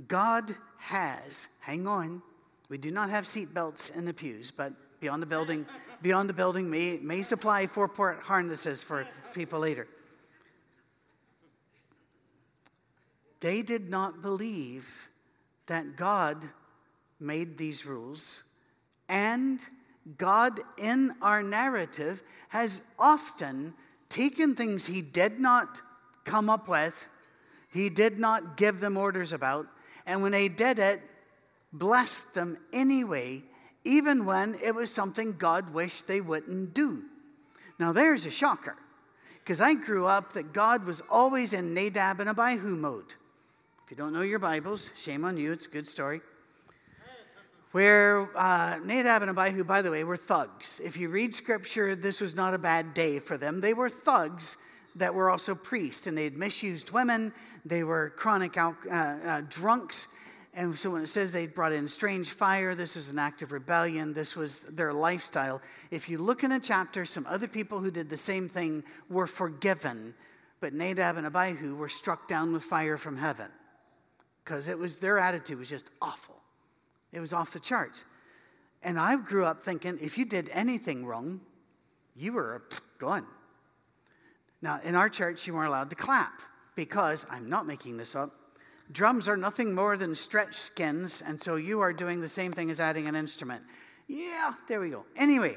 God 0.09 0.55
has, 0.79 1.49
hang 1.63 1.87
on, 1.87 2.23
we 2.69 2.79
do 2.79 2.91
not 2.91 3.11
have 3.11 3.25
seatbelts 3.25 3.97
in 3.97 4.05
the 4.05 4.15
pews, 4.15 4.51
but 4.51 4.73
beyond 5.01 5.23
the 5.23 5.27
building, 5.27 5.67
beyond 6.03 6.29
the 6.29 6.35
building 6.35 6.71
may, 6.71 6.99
may 7.03 7.23
supply 7.23 7.67
four 7.67 7.89
port 7.89 8.21
harnesses 8.23 8.83
for 8.83 9.07
people 9.35 9.61
later. 9.61 9.87
They 13.41 13.63
did 13.63 13.91
not 13.91 14.23
believe 14.23 15.09
that 15.67 15.97
God 15.97 16.45
made 17.21 17.59
these 17.59 17.87
rules, 17.87 18.45
and 19.09 19.65
God 20.17 20.61
in 20.79 21.15
our 21.21 21.43
narrative 21.43 22.23
has 22.49 22.83
often 22.99 23.75
taken 24.09 24.55
things 24.55 24.87
he 24.87 25.03
did 25.03 25.41
not 25.41 25.81
come 26.25 26.49
up 26.49 26.69
with 26.69 27.09
he 27.77 27.91
did 27.91 28.19
not 28.19 28.57
give 28.57 28.81
them 28.81 28.97
orders 28.97 29.35
about. 29.35 29.67
And 30.07 30.23
when 30.23 30.33
they 30.33 30.49
did 30.49 30.79
it, 30.79 31.01
blessed 31.73 32.35
them 32.35 32.57
anyway, 32.73 33.43
even 33.85 34.25
when 34.25 34.57
it 34.65 34.75
was 34.75 34.91
something 34.91 35.35
God 35.35 35.75
wished 35.75 36.09
they 36.09 36.23
wouldn't 36.23 36.73
do. 36.73 37.03
Now, 37.79 37.93
there's 37.93 38.25
a 38.25 38.31
shocker, 38.31 38.77
because 39.41 39.61
I 39.61 39.75
grew 39.75 40.07
up 40.07 40.33
that 40.33 40.55
God 40.55 40.87
was 40.87 41.03
always 41.11 41.53
in 41.53 41.75
Nadab 41.75 42.21
and 42.21 42.31
Abihu 42.31 42.77
mode. 42.77 43.15
If 43.85 43.91
you 43.91 43.97
don't 43.97 44.15
know 44.15 44.23
your 44.23 44.39
Bibles, 44.39 44.93
shame 44.97 45.25
on 45.25 45.37
you, 45.37 45.53
it's 45.53 45.67
a 45.67 45.71
good 45.71 45.87
story. 45.87 46.23
Where 47.73 48.31
uh, 48.37 48.79
Nadab 48.85 49.23
and 49.23 49.31
Abihu, 49.31 49.65
by 49.65 49.83
the 49.83 49.91
way, 49.91 50.05
were 50.05 50.17
thugs. 50.17 50.81
If 50.83 50.97
you 50.97 51.09
read 51.09 51.35
scripture, 51.35 51.95
this 51.95 52.21
was 52.21 52.35
not 52.35 52.55
a 52.55 52.59
bad 52.59 52.95
day 52.95 53.19
for 53.19 53.37
them. 53.37 53.61
They 53.61 53.75
were 53.75 53.89
thugs 53.89 54.57
that 54.95 55.15
were 55.15 55.31
also 55.31 55.55
priests, 55.55 56.07
and 56.07 56.17
they 56.17 56.25
had 56.25 56.37
misused 56.37 56.91
women. 56.91 57.33
They 57.65 57.85
were 57.85 58.11
chronic 58.17 58.57
uh, 58.57 58.73
uh, 58.91 59.43
drunks. 59.49 60.09
And 60.55 60.79
so 60.79 60.91
when 60.91 61.03
it 61.03 61.09
says 61.09 61.35
they 61.35 61.47
brought 61.47 61.73
in 61.73 61.87
strange 61.87 62.31
fire, 62.31 62.75
this 62.75 62.97
was 62.97 63.11
an 63.11 63.19
act 63.19 63.43
of 63.43 63.53
rebellion. 63.53 64.15
This 64.15 64.35
was 64.35 64.63
their 64.63 64.95
lifestyle. 64.95 65.61
If 65.91 66.09
you 66.09 66.17
look 66.17 66.45
in 66.45 66.53
a 66.53 66.61
chapter, 66.61 67.05
some 67.05 67.27
other 67.29 67.47
people 67.47 67.79
who 67.81 67.91
did 67.91 68.09
the 68.09 68.17
same 68.17 68.49
thing 68.49 68.83
were 69.11 69.27
forgiven, 69.27 70.15
but 70.61 70.73
Nadab 70.73 71.19
and 71.19 71.27
Abihu 71.27 71.77
were 71.77 71.91
struck 71.91 72.27
down 72.27 72.55
with 72.55 72.63
fire 72.63 72.97
from 72.97 73.19
heaven 73.19 73.49
because 74.43 74.69
it 74.69 74.79
was 74.79 74.99
their 74.99 75.19
attitude 75.19 75.59
was 75.59 75.69
just 75.69 75.91
awful. 76.01 76.36
It 77.17 77.21
was 77.21 77.33
off 77.33 77.51
the 77.51 77.61
charts. 77.61 78.05
And 78.83 79.01
I 79.01 79.17
grew 79.17 79.47
up 79.47 79.61
thinking 79.61 79.97
if 80.03 80.19
you 80.19 80.27
did 80.27 80.51
anything 80.53 81.07
wrong, 81.07 81.41
you 82.15 82.35
were 82.35 82.63
gone. 82.99 83.27
Now, 84.61 84.81
in 84.85 84.95
our 84.95 85.09
church, 85.09 85.47
you 85.47 85.55
weren't 85.55 85.69
allowed 85.69 85.89
to 85.91 85.97
clap 85.97 86.43
because, 86.75 87.25
I'm 87.31 87.49
not 87.49 87.67
making 87.67 87.97
this 87.97 88.15
up, 88.15 88.33
drums 88.93 89.29
are 89.29 89.37
nothing 89.37 89.75
more 89.75 89.97
than 89.97 90.15
stretched 90.15 90.57
skins, 90.57 91.23
and 91.27 91.43
so 91.43 91.57
you 91.57 91.81
are 91.81 91.95
doing 91.95 92.21
the 92.21 92.29
same 92.29 92.53
thing 92.53 92.69
as 92.69 92.81
adding 92.81 93.09
an 93.09 93.17
instrument. 93.17 93.65
Yeah, 94.09 94.53
there 94.69 94.79
we 94.79 94.91
go. 94.91 95.07
Anyway, 95.17 95.57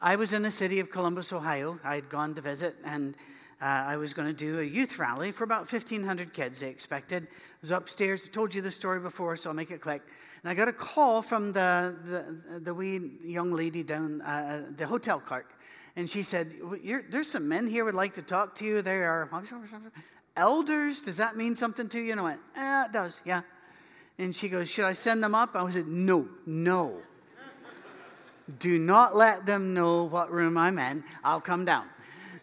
I 0.00 0.16
was 0.16 0.32
in 0.32 0.42
the 0.42 0.50
city 0.50 0.80
of 0.80 0.90
Columbus, 0.90 1.32
Ohio. 1.32 1.78
I 1.84 1.94
had 1.94 2.08
gone 2.08 2.34
to 2.34 2.40
visit, 2.42 2.74
and 2.84 3.16
uh, 3.62 3.64
I 3.64 3.96
was 3.96 4.12
going 4.12 4.28
to 4.28 4.34
do 4.34 4.58
a 4.58 4.64
youth 4.64 4.98
rally 4.98 5.32
for 5.32 5.44
about 5.44 5.72
1,500 5.72 6.32
kids, 6.32 6.60
they 6.60 6.68
expected. 6.68 7.22
I 7.22 7.26
was 7.60 7.70
upstairs. 7.70 8.28
I 8.28 8.34
told 8.34 8.54
you 8.54 8.60
the 8.60 8.70
story 8.70 9.00
before, 9.00 9.36
so 9.36 9.50
I'll 9.50 9.56
make 9.56 9.70
it 9.70 9.80
quick. 9.80 10.02
And 10.42 10.50
I 10.50 10.54
got 10.54 10.68
a 10.68 10.72
call 10.72 11.22
from 11.22 11.52
the, 11.52 11.96
the, 12.04 12.58
the 12.58 12.74
wee 12.74 13.12
young 13.22 13.52
lady 13.52 13.82
down, 13.82 14.20
uh, 14.22 14.66
the 14.76 14.86
hotel 14.86 15.20
clerk 15.20 15.46
and 15.96 16.08
she 16.08 16.22
said, 16.22 16.48
There's 17.10 17.30
some 17.30 17.48
men 17.48 17.66
here 17.66 17.84
would 17.84 17.94
like 17.94 18.14
to 18.14 18.22
talk 18.22 18.54
to 18.56 18.64
you. 18.64 18.82
They 18.82 19.02
are 19.02 19.28
elders. 20.36 21.00
Does 21.02 21.18
that 21.18 21.36
mean 21.36 21.54
something 21.54 21.88
to 21.88 22.00
you? 22.00 22.12
And 22.12 22.20
I 22.20 22.24
went, 22.24 22.40
eh, 22.56 22.84
it 22.86 22.92
does, 22.92 23.20
yeah. 23.24 23.42
And 24.18 24.34
she 24.34 24.48
goes, 24.48 24.70
Should 24.70 24.86
I 24.86 24.94
send 24.94 25.22
them 25.22 25.34
up? 25.34 25.54
I 25.54 25.70
said, 25.70 25.86
No, 25.86 26.28
no. 26.46 26.96
Do 28.58 28.78
not 28.78 29.14
let 29.14 29.46
them 29.46 29.72
know 29.72 30.04
what 30.04 30.30
room 30.30 30.56
I'm 30.58 30.78
in. 30.78 31.04
I'll 31.22 31.40
come 31.40 31.64
down. 31.64 31.86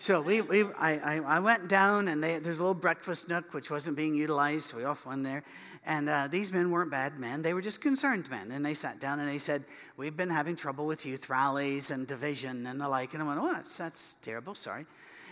So 0.01 0.21
we, 0.21 0.39
we 0.39 0.63
I, 0.79 1.19
I, 1.25 1.39
went 1.39 1.67
down, 1.67 2.07
and 2.07 2.23
they, 2.23 2.39
there's 2.39 2.59
a 2.59 2.61
little 2.61 2.73
breakfast 2.73 3.27
nook 3.27 3.53
which 3.53 3.69
wasn't 3.69 3.97
being 3.97 4.15
utilized, 4.15 4.63
so 4.63 4.77
we 4.77 4.85
off 4.85 5.05
went 5.05 5.23
there. 5.23 5.43
And 5.85 6.07
uh, 6.07 6.29
these 6.29 6.53
men 6.53 6.71
weren't 6.71 6.89
bad 6.89 7.19
men, 7.19 7.41
they 7.41 7.53
were 7.53 7.61
just 7.61 7.81
concerned 7.81 8.29
men. 8.29 8.49
And 8.51 8.65
they 8.65 8.73
sat 8.73 9.01
down 9.01 9.19
and 9.19 9.27
they 9.27 9.37
said, 9.37 9.61
We've 9.97 10.15
been 10.15 10.29
having 10.29 10.55
trouble 10.55 10.87
with 10.87 11.05
youth 11.05 11.29
rallies 11.29 11.91
and 11.91 12.07
division 12.07 12.65
and 12.65 12.79
the 12.79 12.87
like. 12.87 13.13
And 13.13 13.21
I 13.21 13.27
went, 13.27 13.41
Oh, 13.41 13.51
that's, 13.51 13.75
that's 13.75 14.13
terrible, 14.15 14.55
sorry. 14.55 14.85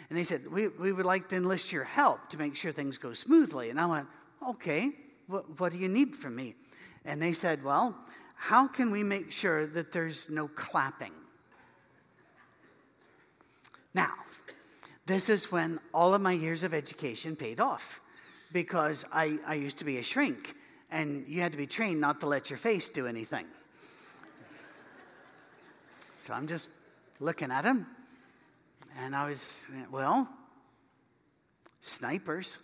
And 0.10 0.18
they 0.18 0.24
said, 0.24 0.42
we, 0.52 0.68
we 0.68 0.92
would 0.92 1.06
like 1.06 1.30
to 1.30 1.38
enlist 1.38 1.72
your 1.72 1.86
help 1.86 2.28
to 2.30 2.38
make 2.38 2.58
sure 2.58 2.74
things 2.74 2.98
go 2.98 3.14
smoothly. 3.14 3.70
And 3.70 3.80
I 3.80 3.86
went, 3.86 4.08
Okay, 4.50 4.92
what, 5.28 5.62
what 5.62 5.72
do 5.72 5.78
you 5.78 5.88
need 5.88 6.14
from 6.14 6.36
me? 6.36 6.56
And 7.06 7.22
they 7.22 7.32
said, 7.32 7.64
Well, 7.64 7.98
how 8.36 8.68
can 8.68 8.92
we 8.92 9.02
make 9.02 9.32
sure 9.32 9.66
that 9.66 9.94
there's 9.94 10.30
no 10.30 10.50
clapping? 10.50 11.14
Now, 13.94 14.12
this 15.08 15.30
is 15.30 15.52
when 15.54 15.80
all 15.94 16.14
of 16.14 16.22
my 16.22 16.34
years 16.34 16.64
of 16.64 16.74
education 16.74 17.38
paid 17.38 17.62
off 17.62 18.02
because 18.52 19.06
I, 19.14 19.38
I 19.48 19.56
used 19.56 19.78
to 19.80 19.86
be 19.86 19.98
a 19.98 20.04
shrink 20.04 20.54
and 20.92 21.26
you 21.28 21.40
had 21.42 21.54
to 21.54 21.58
be 21.58 21.66
trained 21.66 22.02
not 22.02 22.20
to 22.20 22.28
let 22.28 22.50
your 22.50 22.58
face 22.58 22.90
do 22.90 23.08
anything. 23.08 23.46
So 26.18 26.34
I'm 26.34 26.46
just 26.46 26.70
looking 27.22 27.52
at 27.52 27.64
him 27.64 27.88
and 29.00 29.16
I 29.16 29.30
was, 29.30 29.72
well, 29.92 30.28
snipers. 31.80 32.58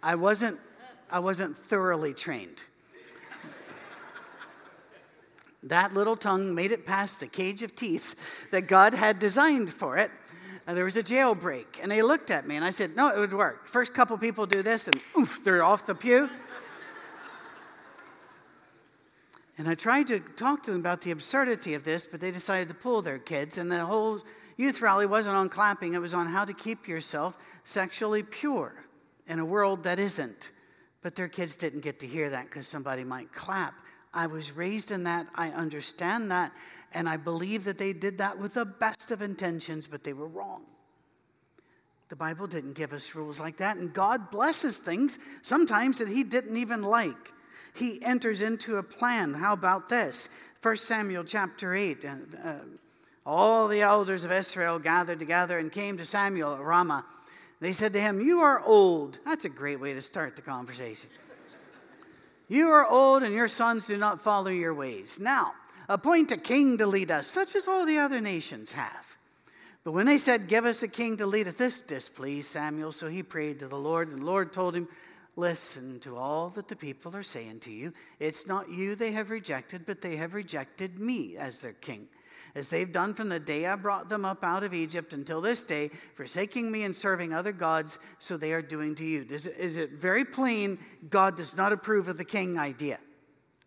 I 0.00 0.14
wasn't, 0.14 0.60
I 1.10 1.18
wasn't 1.18 1.56
thoroughly 1.56 2.14
trained. 2.14 2.62
That 5.62 5.92
little 5.92 6.16
tongue 6.16 6.54
made 6.54 6.72
it 6.72 6.86
past 6.86 7.20
the 7.20 7.26
cage 7.26 7.62
of 7.62 7.76
teeth 7.76 8.50
that 8.50 8.62
God 8.62 8.94
had 8.94 9.18
designed 9.18 9.70
for 9.70 9.98
it. 9.98 10.10
And 10.66 10.76
there 10.76 10.84
was 10.84 10.96
a 10.96 11.02
jailbreak. 11.02 11.82
And 11.82 11.90
they 11.90 12.02
looked 12.02 12.30
at 12.30 12.46
me 12.46 12.56
and 12.56 12.64
I 12.64 12.70
said, 12.70 12.96
No, 12.96 13.08
it 13.08 13.18
would 13.18 13.34
work. 13.34 13.66
First 13.66 13.92
couple 13.92 14.16
people 14.18 14.46
do 14.46 14.62
this 14.62 14.88
and 14.88 15.00
oof, 15.18 15.42
they're 15.44 15.62
off 15.62 15.86
the 15.86 15.94
pew. 15.94 16.30
And 19.58 19.68
I 19.68 19.74
tried 19.74 20.06
to 20.06 20.20
talk 20.20 20.62
to 20.62 20.70
them 20.70 20.80
about 20.80 21.02
the 21.02 21.10
absurdity 21.10 21.74
of 21.74 21.84
this, 21.84 22.06
but 22.06 22.22
they 22.22 22.30
decided 22.30 22.68
to 22.70 22.74
pull 22.74 23.02
their 23.02 23.18
kids. 23.18 23.58
And 23.58 23.70
the 23.70 23.84
whole 23.84 24.22
youth 24.56 24.80
rally 24.80 25.04
wasn't 25.04 25.36
on 25.36 25.50
clapping, 25.50 25.92
it 25.92 26.00
was 26.00 26.14
on 26.14 26.26
how 26.26 26.46
to 26.46 26.54
keep 26.54 26.88
yourself 26.88 27.36
sexually 27.62 28.22
pure 28.22 28.74
in 29.26 29.38
a 29.38 29.44
world 29.44 29.84
that 29.84 29.98
isn't. 29.98 30.52
But 31.02 31.14
their 31.14 31.28
kids 31.28 31.56
didn't 31.56 31.80
get 31.80 32.00
to 32.00 32.06
hear 32.06 32.30
that 32.30 32.44
because 32.44 32.66
somebody 32.66 33.04
might 33.04 33.32
clap. 33.34 33.74
I 34.12 34.26
was 34.26 34.52
raised 34.52 34.90
in 34.90 35.04
that. 35.04 35.26
I 35.34 35.48
understand 35.50 36.30
that. 36.30 36.52
And 36.92 37.08
I 37.08 37.16
believe 37.16 37.64
that 37.64 37.78
they 37.78 37.92
did 37.92 38.18
that 38.18 38.38
with 38.38 38.54
the 38.54 38.64
best 38.64 39.10
of 39.10 39.22
intentions, 39.22 39.86
but 39.86 40.02
they 40.02 40.12
were 40.12 40.26
wrong. 40.26 40.64
The 42.08 42.16
Bible 42.16 42.48
didn't 42.48 42.72
give 42.72 42.92
us 42.92 43.14
rules 43.14 43.38
like 43.38 43.58
that. 43.58 43.76
And 43.76 43.92
God 43.92 44.32
blesses 44.32 44.78
things 44.78 45.20
sometimes 45.42 45.98
that 45.98 46.08
He 46.08 46.24
didn't 46.24 46.56
even 46.56 46.82
like. 46.82 47.32
He 47.74 48.02
enters 48.02 48.40
into 48.40 48.76
a 48.76 48.82
plan. 48.82 49.34
How 49.34 49.52
about 49.52 49.88
this? 49.88 50.28
1 50.60 50.76
Samuel 50.76 51.22
chapter 51.22 51.74
8. 51.74 52.04
Uh, 52.04 52.08
uh, 52.42 52.58
all 53.24 53.68
the 53.68 53.82
elders 53.82 54.24
of 54.24 54.32
Israel 54.32 54.80
gathered 54.80 55.20
together 55.20 55.60
and 55.60 55.70
came 55.70 55.96
to 55.98 56.04
Samuel 56.04 56.54
at 56.54 56.62
Ramah. 56.62 57.06
They 57.60 57.72
said 57.72 57.92
to 57.92 58.00
him, 58.00 58.20
You 58.20 58.40
are 58.40 58.60
old. 58.64 59.18
That's 59.24 59.44
a 59.44 59.50
great 59.50 59.78
way 59.78 59.94
to 59.94 60.00
start 60.00 60.34
the 60.34 60.42
conversation. 60.42 61.10
You 62.50 62.68
are 62.70 62.84
old, 62.84 63.22
and 63.22 63.32
your 63.32 63.46
sons 63.46 63.86
do 63.86 63.96
not 63.96 64.20
follow 64.20 64.50
your 64.50 64.74
ways. 64.74 65.20
Now, 65.20 65.54
appoint 65.88 66.32
a 66.32 66.36
king 66.36 66.78
to 66.78 66.86
lead 66.86 67.12
us, 67.12 67.28
such 67.28 67.54
as 67.54 67.68
all 67.68 67.86
the 67.86 67.98
other 67.98 68.20
nations 68.20 68.72
have. 68.72 69.16
But 69.84 69.92
when 69.92 70.06
they 70.06 70.18
said, 70.18 70.48
Give 70.48 70.64
us 70.64 70.82
a 70.82 70.88
king 70.88 71.16
to 71.18 71.26
lead 71.26 71.46
us, 71.46 71.54
this 71.54 71.80
displeased 71.80 72.48
Samuel. 72.48 72.90
So 72.90 73.06
he 73.06 73.22
prayed 73.22 73.60
to 73.60 73.68
the 73.68 73.78
Lord, 73.78 74.10
and 74.10 74.22
the 74.22 74.26
Lord 74.26 74.52
told 74.52 74.74
him, 74.74 74.88
Listen 75.36 76.00
to 76.00 76.16
all 76.16 76.48
that 76.50 76.66
the 76.66 76.74
people 76.74 77.14
are 77.14 77.22
saying 77.22 77.60
to 77.60 77.70
you. 77.70 77.94
It's 78.18 78.48
not 78.48 78.68
you 78.68 78.96
they 78.96 79.12
have 79.12 79.30
rejected, 79.30 79.86
but 79.86 80.02
they 80.02 80.16
have 80.16 80.34
rejected 80.34 80.98
me 80.98 81.36
as 81.36 81.60
their 81.60 81.72
king 81.74 82.08
as 82.54 82.68
they've 82.68 82.92
done 82.92 83.14
from 83.14 83.28
the 83.28 83.40
day 83.40 83.66
I 83.66 83.76
brought 83.76 84.08
them 84.08 84.24
up 84.24 84.42
out 84.44 84.64
of 84.64 84.74
Egypt 84.74 85.12
until 85.12 85.40
this 85.40 85.64
day, 85.64 85.88
forsaking 86.14 86.70
me 86.70 86.84
and 86.84 86.94
serving 86.94 87.32
other 87.32 87.52
gods, 87.52 87.98
so 88.18 88.36
they 88.36 88.52
are 88.52 88.62
doing 88.62 88.94
to 88.96 89.04
you. 89.04 89.26
Is 89.28 89.46
it, 89.46 89.56
is 89.56 89.76
it 89.76 89.92
very 89.92 90.24
plain? 90.24 90.78
God 91.08 91.36
does 91.36 91.56
not 91.56 91.72
approve 91.72 92.08
of 92.08 92.18
the 92.18 92.24
king 92.24 92.58
idea 92.58 92.98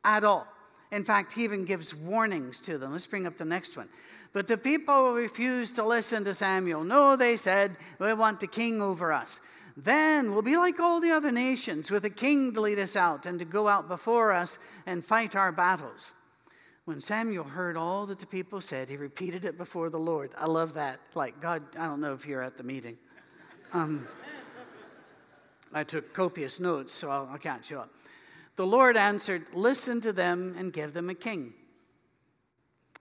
at 0.03 0.23
all. 0.23 0.47
In 0.91 1.03
fact, 1.03 1.33
he 1.33 1.43
even 1.43 1.65
gives 1.65 1.95
warnings 1.95 2.59
to 2.61 2.77
them. 2.77 2.91
Let's 2.91 3.07
bring 3.07 3.25
up 3.25 3.37
the 3.37 3.45
next 3.45 3.75
one. 3.75 3.89
But 4.31 4.47
the 4.47 4.57
people 4.57 5.13
refused 5.13 5.75
to 5.75 5.83
listen 5.83 6.23
to 6.25 6.33
Samuel. 6.33 6.83
No, 6.83 7.15
they 7.15 7.35
said, 7.35 7.77
we 7.99 8.13
want 8.13 8.43
a 8.43 8.47
king 8.47 8.81
over 8.81 9.11
us. 9.11 9.41
Then 9.75 10.31
we'll 10.31 10.43
be 10.43 10.55
like 10.55 10.79
all 10.79 10.99
the 10.99 11.11
other 11.11 11.31
nations, 11.31 11.89
with 11.89 12.05
a 12.05 12.09
king 12.09 12.53
to 12.53 12.61
lead 12.61 12.77
us 12.77 12.95
out 12.95 13.25
and 13.25 13.39
to 13.39 13.45
go 13.45 13.67
out 13.67 13.87
before 13.87 14.31
us 14.31 14.59
and 14.85 15.03
fight 15.03 15.35
our 15.35 15.51
battles. 15.51 16.13
When 16.85 16.99
Samuel 16.99 17.45
heard 17.45 17.77
all 17.77 18.05
that 18.07 18.19
the 18.19 18.25
people 18.25 18.59
said, 18.59 18.89
he 18.89 18.97
repeated 18.97 19.45
it 19.45 19.57
before 19.57 19.89
the 19.89 19.99
Lord. 19.99 20.31
I 20.37 20.47
love 20.47 20.73
that. 20.73 20.99
Like, 21.15 21.39
God, 21.39 21.63
I 21.79 21.85
don't 21.85 22.01
know 22.01 22.13
if 22.13 22.27
you're 22.27 22.41
at 22.41 22.57
the 22.57 22.63
meeting. 22.63 22.97
Um, 23.71 24.05
I 25.73 25.83
took 25.83 26.13
copious 26.13 26.59
notes, 26.59 26.93
so 26.93 27.09
I'll, 27.09 27.29
I 27.31 27.37
can't 27.37 27.65
show 27.65 27.79
up. 27.79 27.89
The 28.57 28.65
Lord 28.65 28.97
answered, 28.97 29.43
Listen 29.53 30.01
to 30.01 30.11
them 30.11 30.55
and 30.57 30.73
give 30.73 30.93
them 30.93 31.09
a 31.09 31.15
king. 31.15 31.53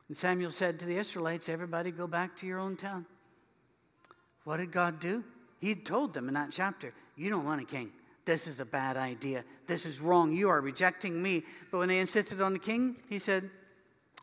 And 0.08 0.16
Samuel 0.16 0.52
said 0.52 0.78
to 0.80 0.86
the 0.86 0.96
Israelites, 0.96 1.48
Everybody 1.48 1.90
go 1.90 2.06
back 2.06 2.36
to 2.38 2.46
your 2.46 2.60
own 2.60 2.76
town. 2.76 3.04
What 4.44 4.58
did 4.58 4.70
God 4.70 5.00
do? 5.00 5.24
He 5.60 5.74
told 5.74 6.14
them 6.14 6.28
in 6.28 6.34
that 6.34 6.50
chapter, 6.52 6.94
You 7.16 7.30
don't 7.30 7.44
want 7.44 7.60
a 7.60 7.64
king. 7.64 7.92
This 8.24 8.46
is 8.46 8.60
a 8.60 8.66
bad 8.66 8.96
idea. 8.96 9.44
This 9.66 9.84
is 9.84 10.00
wrong. 10.00 10.32
You 10.32 10.48
are 10.48 10.60
rejecting 10.60 11.20
me. 11.20 11.42
But 11.70 11.78
when 11.78 11.88
they 11.88 11.98
insisted 11.98 12.40
on 12.40 12.52
the 12.52 12.58
king, 12.60 12.96
he 13.10 13.18
said, 13.18 13.50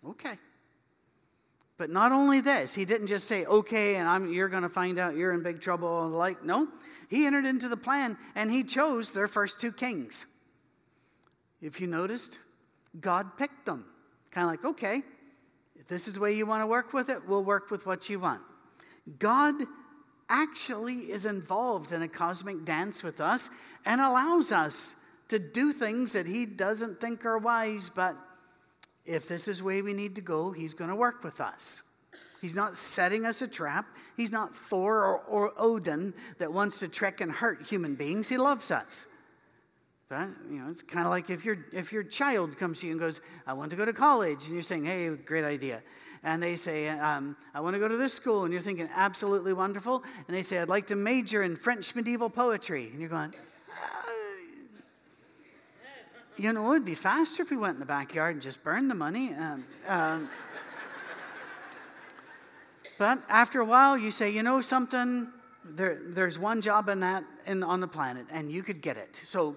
Okay. 0.07 0.35
But 1.77 1.89
not 1.89 2.11
only 2.11 2.41
this, 2.41 2.75
he 2.75 2.83
didn't 2.83 3.07
just 3.07 3.25
say, 3.25 3.45
okay, 3.45 3.95
and 3.95 4.07
I'm, 4.07 4.31
you're 4.33 4.49
going 4.49 4.63
to 4.63 4.69
find 4.69 4.99
out 4.99 5.15
you're 5.15 5.31
in 5.31 5.41
big 5.41 5.61
trouble 5.61 6.03
and 6.03 6.13
like. 6.13 6.43
No, 6.43 6.67
he 7.09 7.25
entered 7.25 7.45
into 7.45 7.69
the 7.69 7.77
plan 7.77 8.17
and 8.35 8.51
he 8.51 8.63
chose 8.63 9.13
their 9.13 9.29
first 9.29 9.61
two 9.61 9.71
kings. 9.71 10.25
If 11.61 11.79
you 11.79 11.87
noticed, 11.87 12.37
God 12.99 13.37
picked 13.37 13.65
them. 13.65 13.85
Kind 14.31 14.45
of 14.45 14.51
like, 14.51 14.65
okay, 14.73 15.03
if 15.77 15.87
this 15.87 16.07
is 16.07 16.15
the 16.15 16.19
way 16.19 16.35
you 16.35 16.45
want 16.45 16.61
to 16.61 16.67
work 16.67 16.93
with 16.93 17.07
it, 17.09 17.27
we'll 17.27 17.43
work 17.43 17.71
with 17.71 17.85
what 17.85 18.09
you 18.09 18.19
want. 18.19 18.41
God 19.17 19.55
actually 20.29 21.11
is 21.11 21.25
involved 21.25 21.91
in 21.91 22.01
a 22.01 22.07
cosmic 22.07 22.65
dance 22.65 23.03
with 23.03 23.21
us 23.21 23.49
and 23.85 24.01
allows 24.01 24.51
us 24.51 24.95
to 25.29 25.39
do 25.39 25.71
things 25.71 26.13
that 26.13 26.27
he 26.27 26.45
doesn't 26.45 26.99
think 26.99 27.25
are 27.25 27.37
wise, 27.37 27.89
but 27.89 28.15
if 29.05 29.27
this 29.27 29.47
is 29.47 29.59
the 29.59 29.63
way 29.65 29.81
we 29.81 29.93
need 29.93 30.15
to 30.15 30.21
go, 30.21 30.51
He's 30.51 30.73
going 30.73 30.89
to 30.89 30.95
work 30.95 31.23
with 31.23 31.41
us. 31.41 31.83
He's 32.41 32.55
not 32.55 32.77
setting 32.77 33.25
us 33.25 33.41
a 33.41 33.47
trap. 33.47 33.85
He's 34.15 34.31
not 34.31 34.55
Thor 34.55 35.03
or, 35.03 35.17
or 35.19 35.53
Odin 35.57 36.13
that 36.37 36.53
wants 36.53 36.79
to 36.79 36.87
trick 36.87 37.19
and 37.19 37.31
hurt 37.31 37.67
human 37.67 37.95
beings. 37.95 38.29
He 38.29 38.37
loves 38.37 38.71
us. 38.71 39.07
But, 40.07 40.27
you 40.49 40.59
know, 40.59 40.71
it's 40.71 40.81
kind 40.81 41.05
of 41.05 41.11
like 41.11 41.29
if, 41.29 41.45
your 41.45 41.57
if 41.71 41.91
your 41.91 42.01
child 42.01 42.57
comes 42.57 42.79
to 42.79 42.87
you 42.87 42.93
and 42.93 42.99
goes, 42.99 43.21
I 43.45 43.53
want 43.53 43.69
to 43.71 43.77
go 43.77 43.85
to 43.85 43.93
college, 43.93 44.45
and 44.45 44.53
you're 44.53 44.63
saying, 44.63 44.85
hey, 44.85 45.09
great 45.09 45.43
idea. 45.43 45.83
And 46.23 46.41
they 46.41 46.55
say, 46.55 46.89
um, 46.89 47.37
I 47.53 47.61
want 47.61 47.75
to 47.75 47.79
go 47.79 47.87
to 47.87 47.95
this 47.95 48.13
school, 48.13 48.43
and 48.43 48.51
you're 48.51 48.61
thinking, 48.61 48.89
absolutely 48.95 49.53
wonderful. 49.53 50.03
And 50.27 50.35
they 50.35 50.41
say, 50.41 50.59
I'd 50.59 50.67
like 50.67 50.87
to 50.87 50.95
major 50.95 51.43
in 51.43 51.55
French 51.55 51.95
medieval 51.95 52.29
poetry. 52.29 52.87
And 52.91 52.99
you're 52.99 53.09
going, 53.09 53.33
you 56.39 56.53
know, 56.53 56.65
it 56.67 56.69
would 56.69 56.85
be 56.85 56.95
faster 56.95 57.43
if 57.43 57.51
we 57.51 57.57
went 57.57 57.73
in 57.75 57.79
the 57.79 57.85
backyard 57.85 58.35
and 58.35 58.41
just 58.41 58.63
burned 58.63 58.89
the 58.89 58.95
money. 58.95 59.33
Um, 59.33 59.63
um, 59.87 60.29
but 62.97 63.19
after 63.29 63.59
a 63.59 63.65
while, 63.65 63.97
you 63.97 64.11
say, 64.11 64.31
you 64.31 64.43
know 64.43 64.61
something, 64.61 65.27
there, 65.63 65.99
there's 66.01 66.39
one 66.39 66.61
job 66.61 66.89
in 66.89 67.01
that 67.01 67.23
in, 67.45 67.63
on 67.63 67.81
the 67.81 67.87
planet, 67.87 68.25
and 68.31 68.51
you 68.51 68.63
could 68.63 68.81
get 68.81 68.97
it. 68.97 69.15
So 69.15 69.55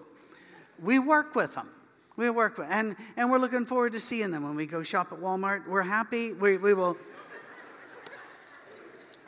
we 0.82 0.98
work 0.98 1.34
with 1.34 1.54
them. 1.54 1.68
We 2.16 2.28
work 2.30 2.58
with, 2.58 2.68
and, 2.70 2.96
and 3.16 3.30
we're 3.30 3.38
looking 3.38 3.64
forward 3.64 3.92
to 3.92 4.00
seeing 4.00 4.30
them 4.30 4.42
when 4.42 4.54
we 4.54 4.66
go 4.66 4.82
shop 4.82 5.12
at 5.12 5.18
Walmart. 5.18 5.66
We're 5.66 5.82
happy. 5.82 6.32
We, 6.34 6.56
we 6.56 6.74
will. 6.74 6.96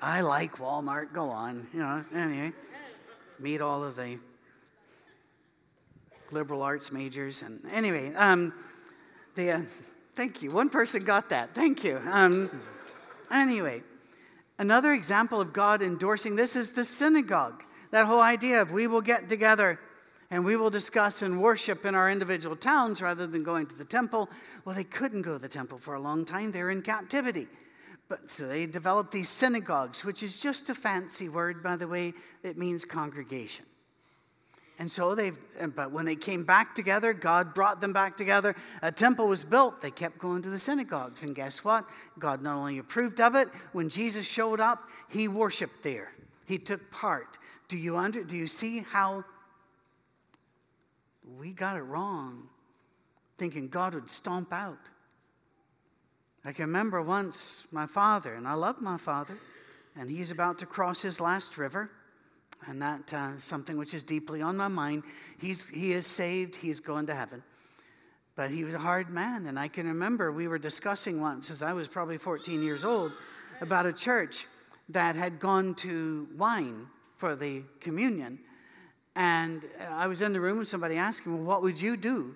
I 0.02 0.20
like 0.20 0.56
Walmart. 0.58 1.12
Go 1.12 1.30
on. 1.30 1.66
You 1.72 1.80
know, 1.80 2.04
anyway, 2.14 2.52
meet 3.38 3.62
all 3.62 3.82
of 3.82 3.96
the 3.96 4.18
liberal 6.32 6.62
arts 6.62 6.92
majors. 6.92 7.42
And 7.42 7.60
anyway, 7.72 8.14
um, 8.14 8.52
the, 9.34 9.52
uh, 9.52 9.60
thank 10.16 10.42
you. 10.42 10.50
One 10.50 10.68
person 10.68 11.04
got 11.04 11.30
that. 11.30 11.54
Thank 11.54 11.84
you. 11.84 12.00
Um, 12.10 12.50
anyway, 13.30 13.82
another 14.58 14.92
example 14.92 15.40
of 15.40 15.52
God 15.52 15.82
endorsing 15.82 16.37
this 16.37 16.56
is 16.56 16.72
the 16.72 16.84
synagogue. 16.84 17.62
That 17.90 18.06
whole 18.06 18.20
idea 18.20 18.62
of 18.62 18.72
we 18.72 18.87
will 18.87 19.00
get 19.00 19.28
together 19.28 19.78
and 20.30 20.44
we 20.44 20.56
will 20.56 20.70
discuss 20.70 21.22
and 21.22 21.40
worship 21.40 21.84
in 21.84 21.94
our 21.94 22.10
individual 22.10 22.56
towns 22.56 23.00
rather 23.00 23.26
than 23.26 23.44
going 23.44 23.66
to 23.66 23.76
the 23.76 23.84
temple. 23.84 24.28
Well, 24.64 24.74
they 24.74 24.84
couldn't 24.84 25.22
go 25.22 25.34
to 25.34 25.38
the 25.38 25.48
temple 25.48 25.78
for 25.78 25.94
a 25.94 26.00
long 26.00 26.24
time, 26.24 26.52
they 26.52 26.62
were 26.62 26.70
in 26.70 26.82
captivity. 26.82 27.46
But 28.08 28.30
so 28.30 28.46
they 28.46 28.66
developed 28.66 29.12
these 29.12 29.28
synagogues, 29.28 30.04
which 30.04 30.22
is 30.22 30.38
just 30.38 30.68
a 30.68 30.74
fancy 30.74 31.28
word, 31.28 31.62
by 31.62 31.76
the 31.76 31.88
way, 31.88 32.12
it 32.42 32.58
means 32.58 32.84
congregation. 32.84 33.64
And 34.78 34.90
so 34.90 35.14
they, 35.14 35.30
but 35.76 35.92
when 35.92 36.04
they 36.04 36.16
came 36.16 36.44
back 36.44 36.74
together, 36.74 37.12
God 37.12 37.54
brought 37.54 37.80
them 37.80 37.92
back 37.92 38.16
together. 38.16 38.56
A 38.82 38.90
temple 38.90 39.28
was 39.28 39.44
built. 39.44 39.80
They 39.80 39.92
kept 39.92 40.18
going 40.18 40.42
to 40.42 40.50
the 40.50 40.58
synagogues. 40.58 41.22
And 41.22 41.34
guess 41.34 41.64
what? 41.64 41.84
God 42.18 42.42
not 42.42 42.56
only 42.56 42.78
approved 42.78 43.20
of 43.20 43.37
it, 43.37 43.48
when 43.72 43.88
Jesus 43.88 44.26
showed 44.26 44.58
up, 44.58 44.82
he 45.08 45.28
worshiped 45.28 45.84
there. 45.84 46.12
He 46.46 46.58
took 46.58 46.90
part. 46.90 47.38
Do 47.68 47.76
you, 47.76 47.96
under, 47.96 48.24
do 48.24 48.37
you 48.37 48.48
see 48.48 48.80
how 48.80 49.24
we 51.38 51.52
got 51.52 51.76
it 51.76 51.82
wrong, 51.82 52.48
thinking 53.38 53.68
God 53.68 53.94
would 53.94 54.10
stomp 54.10 54.52
out? 54.52 54.90
I 56.44 56.52
can 56.52 56.66
remember 56.66 57.00
once 57.00 57.68
my 57.72 57.87
father, 57.87 58.34
and 58.34 58.46
I 58.46 58.54
love 58.54 58.82
my 58.82 58.98
father, 58.98 59.37
and 59.96 60.10
he's 60.10 60.30
about 60.30 60.58
to 60.58 60.66
cross 60.66 61.00
his 61.00 61.20
last 61.20 61.56
river 61.56 61.90
and 62.68 62.81
that 62.83 63.12
uh, 63.12 63.38
something 63.38 63.77
which 63.77 63.94
is 63.94 64.03
deeply 64.03 64.42
on 64.42 64.57
my 64.57 64.68
mind. 64.68 65.03
He's, 65.40 65.68
he 65.68 65.92
is 65.92 66.07
saved, 66.07 66.57
he's 66.57 66.81
going 66.81 67.07
to 67.07 67.14
heaven. 67.14 67.42
But 68.37 68.50
he 68.50 68.64
was 68.64 68.74
a 68.74 68.79
hard 68.79 69.11
man, 69.11 69.46
and 69.46 69.59
I 69.59 69.68
can 69.68 69.87
remember 69.87 70.33
we 70.33 70.48
were 70.48 70.59
discussing 70.59 71.20
once, 71.20 71.50
as 71.50 71.62
I 71.62 71.72
was 71.72 71.87
probably 71.87 72.18
14 72.18 72.62
years 72.62 72.85
old, 72.85 73.12
about 73.61 73.87
a 73.87 73.92
church 73.92 74.46
that 74.88 75.16
had 75.16 75.38
gone 75.38 75.74
to 75.77 76.29
wine 76.37 76.88
for 77.16 77.37
the 77.37 77.62
communion. 77.81 78.40
And 79.16 79.62
I 79.88 80.09
was 80.09 80.20
in 80.20 80.33
the 80.33 80.40
room 80.40 80.59
and 80.59 80.68
somebody 80.68 80.96
asked 80.96 81.24
him, 81.24 81.38
well, 81.38 81.46
What 81.46 81.62
would 81.62 81.81
you 81.81 81.96
do? 81.96 82.35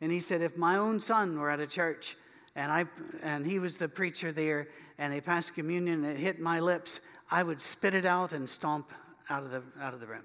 And 0.00 0.12
he 0.12 0.20
said, 0.20 0.42
If 0.42 0.56
my 0.56 0.76
own 0.76 1.00
son 1.00 1.38
were 1.38 1.50
at 1.50 1.60
a 1.60 1.66
church 1.66 2.16
and, 2.54 2.70
I, 2.70 2.84
and 3.22 3.46
he 3.46 3.58
was 3.58 3.76
the 3.76 3.88
preacher 3.88 4.30
there 4.30 4.68
and 4.98 5.12
they 5.12 5.20
passed 5.20 5.54
communion 5.54 6.04
and 6.04 6.12
it 6.12 6.18
hit 6.18 6.38
my 6.38 6.60
lips, 6.60 7.00
I 7.30 7.42
would 7.42 7.60
spit 7.60 7.94
it 7.94 8.04
out 8.04 8.32
and 8.32 8.48
stomp 8.48 8.92
out 9.30 9.42
of 9.42 9.50
the, 9.50 9.62
out 9.80 9.94
of 9.94 10.00
the 10.00 10.06
room. 10.06 10.24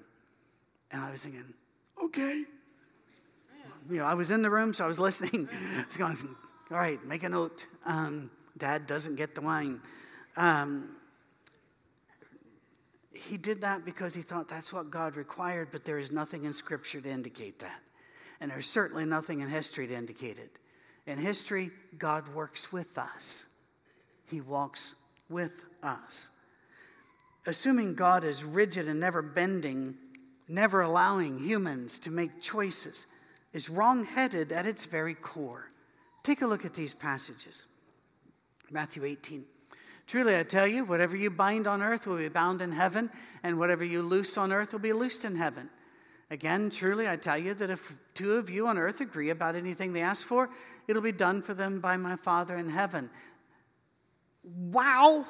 And 0.92 1.02
I 1.02 1.12
was 1.12 1.24
thinking, 1.24 1.44
okay. 2.04 2.44
You 3.90 3.98
know, 3.98 4.06
I 4.06 4.14
was 4.14 4.32
in 4.32 4.42
the 4.42 4.50
room, 4.50 4.74
so 4.74 4.86
I 4.86 4.88
was 4.88 5.00
listening. 5.08 5.50
I 5.52 5.84
was 5.88 5.98
going, 5.98 6.18
all 6.72 6.78
right, 6.78 7.04
make 7.06 7.24
a 7.24 7.30
note. 7.30 7.66
Um, 7.86 8.32
Dad 8.58 8.88
doesn't 8.88 9.16
get 9.16 9.36
the 9.36 9.42
wine. 9.42 9.82
Um, 10.38 10.96
he 13.14 13.38
did 13.38 13.62
that 13.62 13.86
because 13.86 14.16
he 14.16 14.22
thought 14.22 14.48
that's 14.48 14.74
what 14.74 14.90
God 14.90 15.16
required, 15.16 15.70
but 15.72 15.86
there 15.86 15.98
is 16.00 16.12
nothing 16.12 16.46
in 16.46 16.54
Scripture 16.54 17.02
to 17.02 17.10
indicate 17.10 17.60
that. 17.60 17.80
And 18.42 18.52
there's 18.52 18.68
certainly 18.68 19.06
nothing 19.06 19.42
in 19.42 19.50
history 19.50 19.88
to 19.88 19.96
indicate 19.96 20.38
it. 20.38 20.60
In 21.06 21.18
history, 21.18 21.70
God 21.98 22.34
works 22.34 22.72
with 22.72 22.98
us, 22.98 23.58
He 24.30 24.42
walks 24.42 24.96
with 25.30 25.66
us 25.82 26.43
assuming 27.46 27.96
God 27.96 28.24
is 28.24 28.44
rigid 28.44 28.88
and 28.88 29.00
never 29.00 29.22
bending, 29.22 29.96
never 30.48 30.82
allowing 30.82 31.40
humans 31.40 32.00
to 32.00 32.12
make 32.12 32.42
choices, 32.42 33.08
is 33.52 33.70
wrong-headed 33.70 34.52
at 34.52 34.66
its 34.66 34.86
very 34.86 35.14
core. 35.14 35.72
Take 36.24 36.42
a 36.42 36.48
look 36.48 36.66
at 36.66 36.74
these 36.74 36.94
passages. 36.94 37.66
Matthew 38.72 39.04
18. 39.04 39.46
Truly, 40.08 40.38
I 40.38 40.44
tell 40.44 40.68
you, 40.68 40.86
whatever 40.86 41.16
you 41.16 41.30
bind 41.30 41.68
on 41.68 41.82
earth 41.82 42.08
will 42.08 42.18
be 42.18 42.30
bound 42.30 42.62
in 42.62 42.72
heaven, 42.72 43.10
and 43.44 43.58
whatever 43.58 43.84
you 43.84 44.02
loose 44.02 44.38
on 44.38 44.52
earth 44.52 44.74
will 44.74 44.80
be 44.80 44.94
loosed 44.94 45.24
in 45.24 45.36
heaven. 45.36 45.70
Again, 46.30 46.70
truly, 46.70 47.08
I 47.08 47.16
tell 47.16 47.38
you 47.38 47.54
that 47.54 47.70
if 47.70 47.94
two 48.14 48.34
of 48.34 48.50
you 48.50 48.68
on 48.68 48.78
earth 48.78 49.02
agree 49.02 49.30
about 49.30 49.56
anything 49.56 49.94
they 49.94 50.02
ask 50.02 50.26
for, 50.26 50.50
it'll 50.88 51.02
be 51.02 51.12
done 51.12 51.42
for 51.42 51.54
them 51.54 51.80
by 51.80 51.96
my 51.96 52.16
Father 52.16 52.58
in 52.58 52.70
heaven. 52.70 53.10
Wow! 54.44 55.26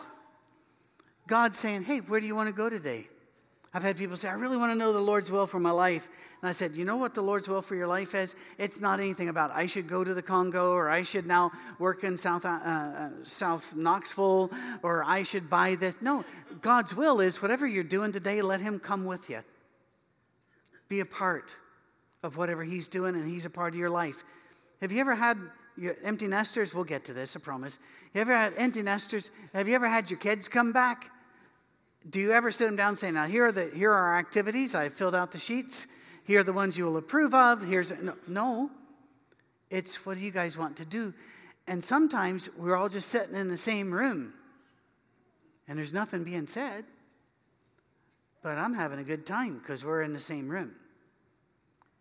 God's 1.27 1.57
saying, 1.57 1.83
Hey, 1.83 1.99
where 1.99 2.19
do 2.19 2.25
you 2.25 2.35
want 2.35 2.47
to 2.47 2.53
go 2.53 2.69
today? 2.69 3.07
I've 3.75 3.81
had 3.81 3.97
people 3.97 4.15
say, 4.15 4.29
I 4.29 4.33
really 4.33 4.57
want 4.57 4.71
to 4.71 4.77
know 4.77 4.93
the 4.93 4.99
Lord's 4.99 5.31
will 5.31 5.47
for 5.47 5.59
my 5.59 5.71
life. 5.71 6.07
And 6.41 6.47
I 6.47 6.51
said, 6.51 6.73
You 6.73 6.85
know 6.85 6.97
what 6.97 7.15
the 7.15 7.23
Lord's 7.23 7.47
will 7.47 7.61
for 7.63 7.75
your 7.75 7.87
life 7.87 8.13
is? 8.13 8.35
It's 8.59 8.79
not 8.79 8.99
anything 8.99 9.29
about 9.29 9.49
I 9.51 9.65
should 9.65 9.87
go 9.87 10.03
to 10.03 10.13
the 10.13 10.21
Congo 10.21 10.73
or 10.73 10.89
I 10.89 11.01
should 11.01 11.25
now 11.25 11.51
work 11.79 12.03
in 12.03 12.15
South, 12.17 12.45
uh, 12.45 12.49
uh, 12.49 13.09
South 13.23 13.75
Knoxville 13.75 14.51
or 14.83 15.03
I 15.03 15.23
should 15.23 15.49
buy 15.49 15.73
this. 15.73 16.01
No, 16.01 16.23
God's 16.61 16.95
will 16.95 17.19
is 17.19 17.41
whatever 17.41 17.65
you're 17.65 17.83
doing 17.83 18.11
today, 18.11 18.43
let 18.43 18.61
Him 18.61 18.77
come 18.77 19.05
with 19.05 19.29
you. 19.29 19.41
Be 20.87 20.99
a 20.99 21.05
part 21.05 21.55
of 22.21 22.37
whatever 22.37 22.63
He's 22.63 22.87
doing 22.87 23.15
and 23.15 23.27
He's 23.27 23.45
a 23.45 23.49
part 23.49 23.73
of 23.73 23.79
your 23.79 23.89
life. 23.89 24.23
Have 24.81 24.91
you 24.91 24.99
ever 25.01 25.15
had 25.15 25.39
your 25.77 25.95
empty 26.03 26.27
nesters? 26.27 26.73
We'll 26.73 26.83
get 26.83 27.05
to 27.05 27.13
this, 27.13 27.35
I 27.35 27.39
promise. 27.39 27.79
You 28.13 28.21
ever 28.21 28.33
had 28.33 28.53
empty 28.57 28.81
nesters? 28.81 29.31
Have 29.53 29.67
you 29.67 29.75
ever 29.75 29.87
had 29.87 30.09
your 30.09 30.19
kids 30.19 30.47
come 30.47 30.71
back? 30.71 31.11
Do 32.09 32.19
you 32.19 32.31
ever 32.31 32.51
sit 32.51 32.65
them 32.65 32.75
down 32.75 32.89
and 32.89 32.97
say, 32.97 33.11
Now, 33.11 33.25
here 33.25 33.47
are, 33.47 33.51
the, 33.51 33.69
here 33.73 33.91
are 33.91 34.07
our 34.13 34.17
activities. 34.17 34.75
I 34.75 34.89
filled 34.89 35.15
out 35.15 35.31
the 35.31 35.37
sheets. 35.37 36.01
Here 36.25 36.39
are 36.39 36.43
the 36.43 36.53
ones 36.53 36.77
you 36.77 36.85
will 36.85 36.97
approve 36.97 37.33
of. 37.33 37.65
Here's 37.65 37.91
no, 38.01 38.15
no. 38.27 38.71
It's 39.69 40.05
what 40.05 40.17
do 40.17 40.23
you 40.23 40.31
guys 40.31 40.57
want 40.57 40.77
to 40.77 40.85
do? 40.85 41.13
And 41.67 41.83
sometimes 41.83 42.49
we're 42.57 42.75
all 42.75 42.89
just 42.89 43.09
sitting 43.09 43.35
in 43.35 43.47
the 43.47 43.57
same 43.57 43.91
room 43.91 44.33
and 45.67 45.77
there's 45.77 45.93
nothing 45.93 46.23
being 46.23 46.47
said. 46.47 46.85
But 48.41 48.57
I'm 48.57 48.73
having 48.73 48.99
a 48.99 49.03
good 49.03 49.25
time 49.25 49.59
because 49.59 49.85
we're 49.85 50.01
in 50.01 50.13
the 50.13 50.19
same 50.19 50.49
room. 50.49 50.75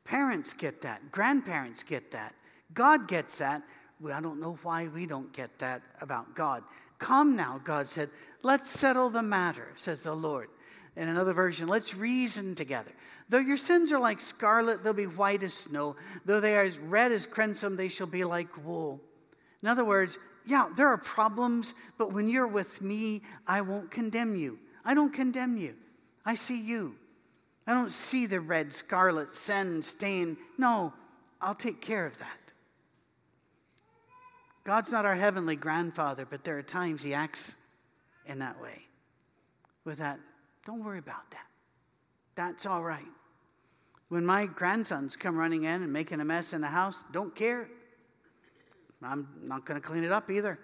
Parents 0.04 0.52
get 0.52 0.82
that, 0.82 1.12
grandparents 1.12 1.84
get 1.84 2.10
that, 2.10 2.34
God 2.74 3.08
gets 3.08 3.38
that. 3.38 3.62
Well, 4.00 4.16
I 4.16 4.20
don't 4.20 4.40
know 4.40 4.58
why 4.62 4.88
we 4.88 5.06
don't 5.06 5.32
get 5.32 5.58
that 5.60 5.82
about 6.00 6.34
God. 6.34 6.64
Come 6.98 7.36
now, 7.36 7.60
God 7.62 7.86
said, 7.86 8.08
let's 8.42 8.70
settle 8.70 9.10
the 9.10 9.22
matter, 9.22 9.68
says 9.76 10.04
the 10.04 10.14
Lord. 10.14 10.48
In 10.96 11.08
another 11.08 11.32
version, 11.32 11.68
let's 11.68 11.94
reason 11.94 12.54
together. 12.54 12.92
Though 13.28 13.38
your 13.38 13.56
sins 13.56 13.92
are 13.92 13.98
like 13.98 14.20
scarlet, 14.20 14.84
they'll 14.84 14.92
be 14.92 15.06
white 15.06 15.42
as 15.42 15.54
snow. 15.54 15.96
Though 16.24 16.40
they 16.40 16.56
are 16.56 16.64
as 16.64 16.78
red 16.78 17.12
as 17.12 17.26
crimson, 17.26 17.76
they 17.76 17.88
shall 17.88 18.06
be 18.06 18.24
like 18.24 18.64
wool. 18.64 19.00
In 19.62 19.68
other 19.68 19.84
words, 19.84 20.18
yeah, 20.44 20.68
there 20.76 20.88
are 20.88 20.98
problems, 20.98 21.74
but 21.98 22.12
when 22.12 22.28
you're 22.28 22.46
with 22.46 22.82
me, 22.82 23.22
I 23.46 23.60
won't 23.60 23.90
condemn 23.90 24.36
you. 24.36 24.58
I 24.84 24.94
don't 24.94 25.14
condemn 25.14 25.56
you. 25.56 25.76
I 26.26 26.34
see 26.34 26.60
you. 26.60 26.96
I 27.66 27.72
don't 27.72 27.92
see 27.92 28.26
the 28.26 28.40
red, 28.40 28.72
scarlet, 28.72 29.34
sin 29.34 29.82
stain. 29.82 30.36
No, 30.58 30.92
I'll 31.40 31.54
take 31.54 31.80
care 31.80 32.06
of 32.06 32.18
that. 32.18 32.38
God's 34.64 34.92
not 34.92 35.04
our 35.04 35.14
heavenly 35.14 35.56
grandfather, 35.56 36.26
but 36.28 36.44
there 36.44 36.56
are 36.58 36.62
times 36.62 37.02
he 37.02 37.14
acts 37.14 37.74
in 38.26 38.38
that 38.38 38.60
way. 38.60 38.82
With 39.84 39.98
that, 39.98 40.20
don't 40.64 40.84
worry 40.84 40.98
about 40.98 41.30
that. 41.32 41.46
That's 42.34 42.66
all 42.66 42.82
right. 42.82 43.02
When 44.08 44.24
my 44.24 44.46
grandsons 44.46 45.16
come 45.16 45.36
running 45.36 45.64
in 45.64 45.82
and 45.82 45.92
making 45.92 46.20
a 46.20 46.24
mess 46.24 46.52
in 46.52 46.60
the 46.60 46.68
house, 46.68 47.04
don't 47.12 47.34
care. 47.34 47.68
I'm 49.02 49.28
not 49.42 49.64
going 49.64 49.80
to 49.80 49.86
clean 49.86 50.04
it 50.04 50.12
up 50.12 50.30
either. 50.30 50.58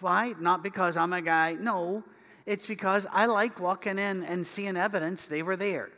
Why? 0.00 0.34
Not 0.38 0.62
because 0.62 0.96
I'm 0.96 1.12
a 1.12 1.22
guy. 1.22 1.56
No, 1.58 2.04
it's 2.44 2.66
because 2.66 3.06
I 3.10 3.26
like 3.26 3.60
walking 3.60 3.98
in 3.98 4.22
and 4.22 4.46
seeing 4.46 4.76
evidence 4.76 5.26
they 5.26 5.42
were 5.42 5.56
there. 5.56 5.90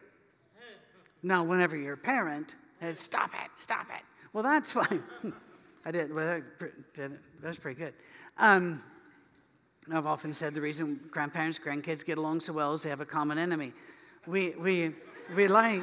Now, 1.22 1.44
whenever 1.44 1.76
you're 1.76 1.94
a 1.94 1.98
parent, 1.98 2.54
it's 2.80 3.00
stop 3.00 3.30
it, 3.34 3.50
stop 3.56 3.86
it. 3.94 4.02
Well, 4.32 4.44
that's 4.44 4.72
fine. 4.80 5.02
I 5.84 5.90
did. 5.90 6.12
Well, 6.12 6.42
that 6.96 7.20
was 7.42 7.58
pretty 7.58 7.78
good. 7.78 7.94
Um, 8.36 8.82
I've 9.92 10.06
often 10.06 10.34
said 10.34 10.54
the 10.54 10.60
reason 10.60 11.00
grandparents, 11.10 11.58
grandkids 11.58 12.04
get 12.04 12.18
along 12.18 12.40
so 12.40 12.52
well 12.52 12.74
is 12.74 12.82
they 12.82 12.90
have 12.90 13.00
a 13.00 13.06
common 13.06 13.38
enemy. 13.38 13.72
We, 14.26 14.54
we, 14.56 14.92
we, 15.34 15.48
like, 15.48 15.80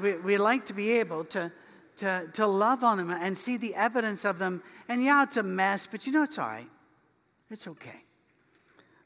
we, 0.00 0.14
we 0.18 0.38
like 0.38 0.66
to 0.66 0.72
be 0.72 0.92
able 0.92 1.24
to, 1.24 1.50
to, 1.96 2.28
to 2.34 2.46
love 2.46 2.84
on 2.84 2.98
them 2.98 3.10
and 3.10 3.36
see 3.36 3.56
the 3.56 3.74
evidence 3.74 4.24
of 4.24 4.38
them. 4.38 4.62
And 4.88 5.02
yeah, 5.02 5.24
it's 5.24 5.36
a 5.36 5.42
mess, 5.42 5.88
but 5.88 6.06
you 6.06 6.12
know, 6.12 6.22
it's 6.22 6.38
all 6.38 6.46
right. 6.46 6.68
It's 7.50 7.66
okay. 7.66 8.04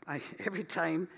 I, 0.06 0.20
every 0.46 0.64
time 0.64 1.08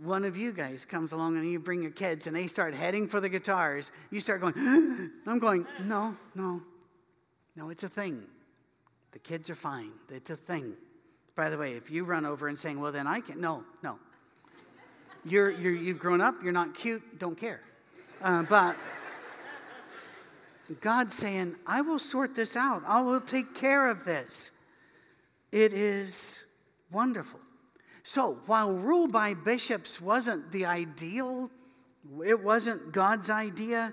one 0.00 0.24
of 0.24 0.36
you 0.36 0.52
guys 0.52 0.84
comes 0.84 1.12
along 1.12 1.36
and 1.36 1.50
you 1.50 1.58
bring 1.58 1.82
your 1.82 1.90
kids 1.90 2.26
and 2.26 2.36
they 2.36 2.46
start 2.46 2.74
heading 2.74 3.08
for 3.08 3.20
the 3.20 3.28
guitars, 3.28 3.90
you 4.10 4.20
start 4.20 4.40
going, 4.40 4.54
I'm 5.26 5.38
going, 5.38 5.66
no, 5.82 6.16
no, 6.34 6.62
no, 7.56 7.70
it's 7.70 7.82
a 7.82 7.88
thing. 7.88 8.22
The 9.12 9.18
kids 9.18 9.48
are 9.48 9.54
fine. 9.54 9.92
It's 10.10 10.30
a 10.30 10.36
thing. 10.36 10.74
By 11.34 11.50
the 11.50 11.58
way, 11.58 11.72
if 11.72 11.90
you 11.90 12.04
run 12.04 12.26
over 12.26 12.48
and 12.48 12.58
saying, 12.58 12.80
well, 12.80 12.92
then 12.92 13.06
I 13.06 13.20
can, 13.20 13.40
no, 13.40 13.64
no. 13.82 13.98
You're, 15.24 15.50
you're, 15.50 15.74
you've 15.74 15.98
grown 15.98 16.20
up, 16.20 16.36
you're 16.42 16.52
not 16.52 16.74
cute, 16.74 17.18
don't 17.18 17.36
care. 17.36 17.60
Uh, 18.22 18.42
but 18.44 18.76
God's 20.80 21.14
saying, 21.14 21.56
I 21.66 21.80
will 21.80 21.98
sort 21.98 22.34
this 22.34 22.56
out, 22.56 22.82
I 22.86 23.00
will 23.00 23.20
take 23.20 23.54
care 23.54 23.88
of 23.88 24.04
this. 24.04 24.62
It 25.52 25.72
is 25.72 26.44
wonderful. 26.90 27.40
So, 28.02 28.38
while 28.46 28.72
rule 28.72 29.08
by 29.08 29.34
bishops 29.34 30.00
wasn't 30.00 30.52
the 30.52 30.66
ideal, 30.66 31.50
it 32.24 32.42
wasn't 32.42 32.92
God's 32.92 33.30
idea, 33.30 33.92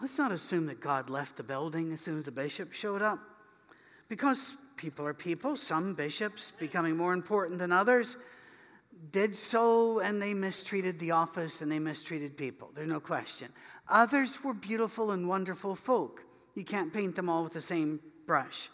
let's 0.00 0.18
not 0.18 0.32
assume 0.32 0.66
that 0.66 0.80
God 0.80 1.10
left 1.10 1.36
the 1.36 1.42
building 1.42 1.92
as 1.92 2.00
soon 2.00 2.18
as 2.18 2.24
the 2.26 2.32
bishop 2.32 2.72
showed 2.72 3.02
up. 3.02 3.18
Because 4.08 4.56
people 4.76 5.06
are 5.06 5.14
people, 5.14 5.56
some 5.56 5.94
bishops 5.94 6.50
becoming 6.50 6.96
more 6.96 7.12
important 7.12 7.58
than 7.58 7.72
others. 7.72 8.16
did 9.10 9.34
so 9.34 10.00
and 10.00 10.20
they 10.20 10.34
mistreated 10.34 10.98
the 10.98 11.10
office 11.10 11.60
and 11.60 11.70
they 11.70 11.78
mistreated 11.78 12.36
people. 12.36 12.70
There's 12.74 12.88
no 12.88 13.00
question. 13.00 13.48
Others 13.88 14.42
were 14.42 14.54
beautiful 14.54 15.10
and 15.10 15.28
wonderful 15.28 15.74
folk. 15.74 16.22
You 16.54 16.64
can't 16.64 16.92
paint 16.92 17.16
them 17.16 17.28
all 17.28 17.44
with 17.44 17.52
the 17.52 17.60
same 17.60 18.00
brush. 18.26 18.68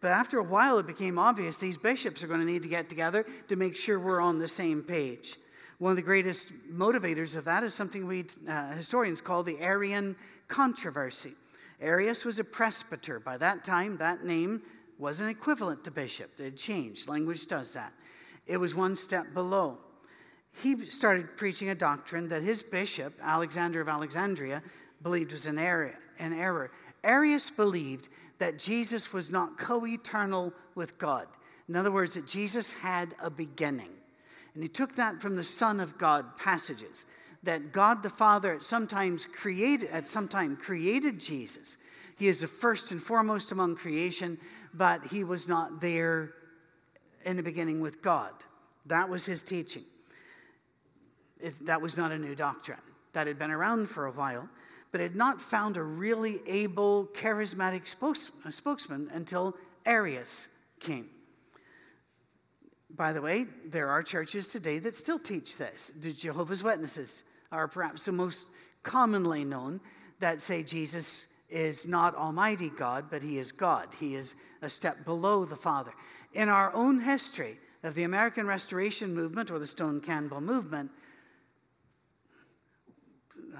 But 0.00 0.12
after 0.12 0.38
a 0.38 0.44
while, 0.44 0.78
it 0.78 0.86
became 0.86 1.18
obvious 1.18 1.58
these 1.58 1.76
bishops 1.76 2.22
are 2.22 2.28
going 2.28 2.40
to 2.40 2.46
need 2.46 2.62
to 2.62 2.68
get 2.68 2.88
together 2.88 3.26
to 3.48 3.56
make 3.56 3.76
sure 3.76 3.98
we're 3.98 4.20
on 4.20 4.38
the 4.38 4.48
same 4.48 4.82
page. 4.82 5.36
One 5.78 5.90
of 5.90 5.96
the 5.96 6.02
greatest 6.02 6.52
motivators 6.72 7.36
of 7.36 7.44
that 7.44 7.62
is 7.62 7.74
something 7.74 8.06
we 8.06 8.24
uh, 8.48 8.72
historians 8.72 9.20
call 9.20 9.42
the 9.42 9.60
Arian 9.60 10.16
controversy. 10.48 11.32
Arius 11.80 12.24
was 12.24 12.38
a 12.38 12.44
presbyter. 12.44 13.20
By 13.20 13.38
that 13.38 13.64
time, 13.64 13.98
that 13.98 14.24
name 14.24 14.62
wasn't 14.98 15.30
equivalent 15.30 15.84
to 15.84 15.90
bishop. 15.90 16.30
It 16.38 16.44
had 16.44 16.56
changed. 16.56 17.08
Language 17.08 17.46
does 17.46 17.74
that. 17.74 17.92
It 18.46 18.56
was 18.56 18.74
one 18.74 18.96
step 18.96 19.26
below. 19.34 19.78
He 20.62 20.76
started 20.86 21.36
preaching 21.36 21.70
a 21.70 21.74
doctrine 21.74 22.28
that 22.28 22.42
his 22.42 22.62
bishop, 22.62 23.12
Alexander 23.22 23.80
of 23.80 23.88
Alexandria, 23.88 24.62
believed 25.02 25.32
was 25.32 25.46
an 25.46 25.58
error. 25.58 25.94
An 26.18 26.32
error. 26.32 26.72
Arius 27.04 27.50
believed 27.50 28.08
that 28.38 28.58
Jesus 28.58 29.12
was 29.12 29.30
not 29.30 29.58
co 29.58 29.86
eternal 29.86 30.52
with 30.74 30.98
God. 30.98 31.26
In 31.68 31.76
other 31.76 31.92
words, 31.92 32.14
that 32.14 32.26
Jesus 32.26 32.72
had 32.72 33.14
a 33.22 33.30
beginning. 33.30 33.90
And 34.54 34.62
he 34.62 34.68
took 34.68 34.96
that 34.96 35.20
from 35.20 35.36
the 35.36 35.44
Son 35.44 35.78
of 35.78 35.98
God 35.98 36.36
passages 36.36 37.06
that 37.42 37.72
God 37.72 38.02
the 38.02 38.10
Father 38.10 38.54
at 38.54 38.62
sometimes 38.62 39.26
created 39.26 39.90
at 39.90 40.08
some 40.08 40.28
time 40.28 40.56
created 40.56 41.20
Jesus. 41.20 41.78
He 42.18 42.28
is 42.28 42.40
the 42.40 42.48
first 42.48 42.90
and 42.90 43.02
foremost 43.02 43.52
among 43.52 43.76
creation, 43.76 44.38
but 44.74 45.04
he 45.06 45.22
was 45.22 45.48
not 45.48 45.80
there 45.80 46.34
in 47.24 47.36
the 47.36 47.42
beginning 47.42 47.80
with 47.80 48.02
God. 48.02 48.32
That 48.86 49.08
was 49.08 49.24
his 49.24 49.42
teaching. 49.42 49.84
It, 51.38 51.54
that 51.66 51.80
was 51.80 51.96
not 51.96 52.10
a 52.10 52.18
new 52.18 52.34
doctrine. 52.34 52.78
That 53.12 53.26
had 53.26 53.38
been 53.38 53.50
around 53.50 53.88
for 53.88 54.06
a 54.06 54.12
while 54.12 54.48
but 54.90 55.00
had 55.00 55.16
not 55.16 55.40
found 55.40 55.76
a 55.76 55.82
really 55.82 56.38
able, 56.46 57.06
charismatic 57.12 57.86
spokesman 57.86 59.08
until 59.12 59.56
Arius 59.84 60.62
came. 60.80 61.08
By 62.90 63.12
the 63.12 63.20
way, 63.20 63.46
there 63.66 63.88
are 63.88 64.02
churches 64.02 64.48
today 64.48 64.78
that 64.80 64.94
still 64.94 65.18
teach 65.18 65.58
this. 65.58 65.90
The 65.90 66.12
Jehovah's 66.12 66.64
Witnesses 66.64 67.24
are 67.50 67.68
perhaps 67.68 68.04
the 68.04 68.12
most 68.12 68.46
commonly 68.82 69.44
known 69.44 69.80
that 70.20 70.40
say 70.40 70.62
Jesus 70.62 71.34
is 71.48 71.86
not 71.86 72.14
Almighty 72.14 72.70
God, 72.70 73.06
but 73.10 73.22
He 73.22 73.38
is 73.38 73.52
God. 73.52 73.88
He 73.98 74.14
is 74.14 74.34
a 74.62 74.68
step 74.68 75.04
below 75.04 75.44
the 75.44 75.56
Father. 75.56 75.92
In 76.34 76.48
our 76.48 76.74
own 76.74 77.00
history 77.00 77.58
of 77.82 77.94
the 77.94 78.02
American 78.02 78.46
Restoration 78.46 79.14
Movement 79.14 79.50
or 79.50 79.58
the 79.58 79.66
Stone 79.66 80.00
Campbell 80.00 80.40
Movement, 80.40 80.90
uh, 83.54 83.58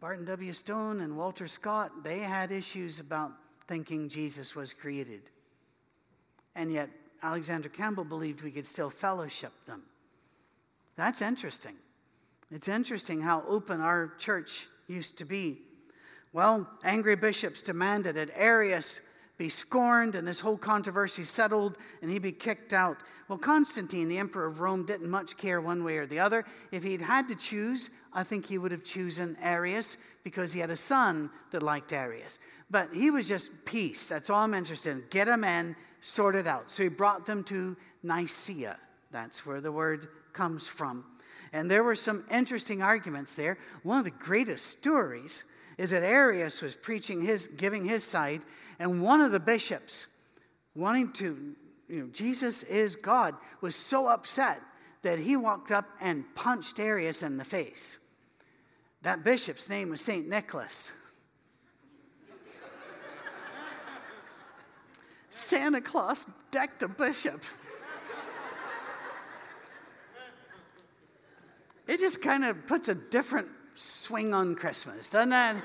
Barton 0.00 0.24
W. 0.26 0.52
Stone 0.52 1.00
and 1.00 1.16
Walter 1.16 1.48
Scott, 1.48 2.04
they 2.04 2.20
had 2.20 2.52
issues 2.52 3.00
about 3.00 3.32
thinking 3.66 4.08
Jesus 4.08 4.54
was 4.54 4.72
created. 4.72 5.22
And 6.54 6.70
yet, 6.70 6.90
Alexander 7.22 7.68
Campbell 7.68 8.04
believed 8.04 8.42
we 8.42 8.50
could 8.50 8.66
still 8.66 8.90
fellowship 8.90 9.52
them. 9.66 9.82
That's 10.96 11.22
interesting. 11.22 11.74
It's 12.54 12.68
interesting 12.68 13.20
how 13.20 13.42
open 13.48 13.80
our 13.80 14.12
church 14.16 14.68
used 14.86 15.18
to 15.18 15.24
be. 15.24 15.58
Well, 16.32 16.70
angry 16.84 17.16
bishops 17.16 17.62
demanded 17.62 18.14
that 18.14 18.30
Arius 18.36 19.00
be 19.38 19.48
scorned 19.48 20.14
and 20.14 20.24
this 20.24 20.38
whole 20.38 20.56
controversy 20.56 21.24
settled 21.24 21.76
and 22.00 22.12
he 22.12 22.20
be 22.20 22.30
kicked 22.30 22.72
out. 22.72 22.98
Well, 23.26 23.38
Constantine, 23.38 24.08
the 24.08 24.18
emperor 24.18 24.46
of 24.46 24.60
Rome, 24.60 24.86
didn't 24.86 25.10
much 25.10 25.36
care 25.36 25.60
one 25.60 25.82
way 25.82 25.98
or 25.98 26.06
the 26.06 26.20
other. 26.20 26.44
If 26.70 26.84
he'd 26.84 27.00
had 27.00 27.26
to 27.26 27.34
choose, 27.34 27.90
I 28.12 28.22
think 28.22 28.46
he 28.46 28.58
would 28.58 28.70
have 28.70 28.84
chosen 28.84 29.36
Arius 29.42 29.96
because 30.22 30.52
he 30.52 30.60
had 30.60 30.70
a 30.70 30.76
son 30.76 31.30
that 31.50 31.60
liked 31.60 31.92
Arius. 31.92 32.38
But 32.70 32.94
he 32.94 33.10
was 33.10 33.26
just 33.26 33.64
peace. 33.64 34.06
That's 34.06 34.30
all 34.30 34.38
I'm 34.38 34.54
interested 34.54 34.92
in. 34.92 35.02
Get 35.10 35.26
them 35.26 35.42
in, 35.42 35.74
sort 36.00 36.36
it 36.36 36.46
out. 36.46 36.70
So 36.70 36.84
he 36.84 36.88
brought 36.88 37.26
them 37.26 37.42
to 37.44 37.76
Nicaea. 38.04 38.76
That's 39.10 39.44
where 39.44 39.60
the 39.60 39.72
word 39.72 40.06
comes 40.32 40.68
from. 40.68 41.04
And 41.54 41.70
there 41.70 41.84
were 41.84 41.94
some 41.94 42.24
interesting 42.32 42.82
arguments 42.82 43.36
there. 43.36 43.56
One 43.84 43.98
of 43.98 44.04
the 44.04 44.10
greatest 44.10 44.66
stories 44.66 45.44
is 45.78 45.90
that 45.90 46.02
Arius 46.02 46.60
was 46.60 46.74
preaching 46.74 47.22
his, 47.22 47.46
giving 47.46 47.84
his 47.84 48.02
side, 48.02 48.40
and 48.80 49.00
one 49.00 49.20
of 49.20 49.30
the 49.30 49.38
bishops, 49.38 50.08
wanting 50.74 51.12
to, 51.12 51.54
you 51.88 52.00
know, 52.00 52.08
Jesus 52.12 52.64
is 52.64 52.96
God, 52.96 53.36
was 53.60 53.76
so 53.76 54.08
upset 54.08 54.60
that 55.02 55.20
he 55.20 55.36
walked 55.36 55.70
up 55.70 55.86
and 56.00 56.24
punched 56.34 56.80
Arius 56.80 57.22
in 57.22 57.36
the 57.36 57.44
face. 57.44 58.00
That 59.02 59.22
bishop's 59.22 59.70
name 59.70 59.90
was 59.90 60.00
St. 60.00 60.28
Nicholas. 60.28 60.92
Santa 65.30 65.80
Claus 65.80 66.26
decked 66.50 66.82
a 66.82 66.88
bishop. 66.88 67.44
It 71.86 72.00
just 72.00 72.22
kind 72.22 72.44
of 72.44 72.66
puts 72.66 72.88
a 72.88 72.94
different 72.94 73.48
swing 73.74 74.32
on 74.32 74.54
Christmas, 74.54 75.08
doesn't 75.08 75.32
it? 75.32 75.62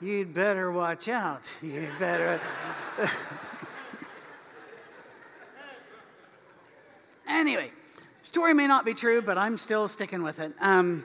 You'd 0.00 0.34
better 0.34 0.70
watch 0.72 1.08
out. 1.08 1.50
You'd 1.62 1.98
better. 1.98 2.40
anyway, 7.28 7.70
story 8.22 8.52
may 8.52 8.66
not 8.66 8.84
be 8.84 8.94
true, 8.94 9.22
but 9.22 9.38
I'm 9.38 9.56
still 9.56 9.88
sticking 9.88 10.22
with 10.22 10.40
it. 10.40 10.52
Um, 10.60 11.04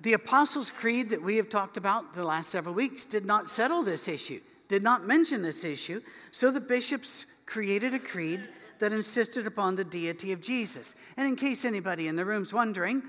the 0.00 0.12
Apostles' 0.12 0.70
Creed 0.70 1.10
that 1.10 1.22
we 1.22 1.36
have 1.36 1.48
talked 1.48 1.78
about 1.78 2.14
the 2.14 2.24
last 2.24 2.50
several 2.50 2.74
weeks 2.74 3.06
did 3.06 3.24
not 3.24 3.48
settle 3.48 3.82
this 3.82 4.08
issue, 4.08 4.40
did 4.68 4.82
not 4.82 5.06
mention 5.06 5.40
this 5.40 5.64
issue. 5.64 6.02
So 6.30 6.50
the 6.50 6.60
bishops 6.60 7.24
created 7.46 7.94
a 7.94 7.98
creed 7.98 8.48
that 8.80 8.92
insisted 8.92 9.46
upon 9.46 9.76
the 9.76 9.84
deity 9.84 10.32
of 10.32 10.40
Jesus. 10.40 10.94
And 11.16 11.26
in 11.26 11.36
case 11.36 11.64
anybody 11.64 12.08
in 12.08 12.16
the 12.16 12.24
room's 12.24 12.52
wondering, 12.52 13.02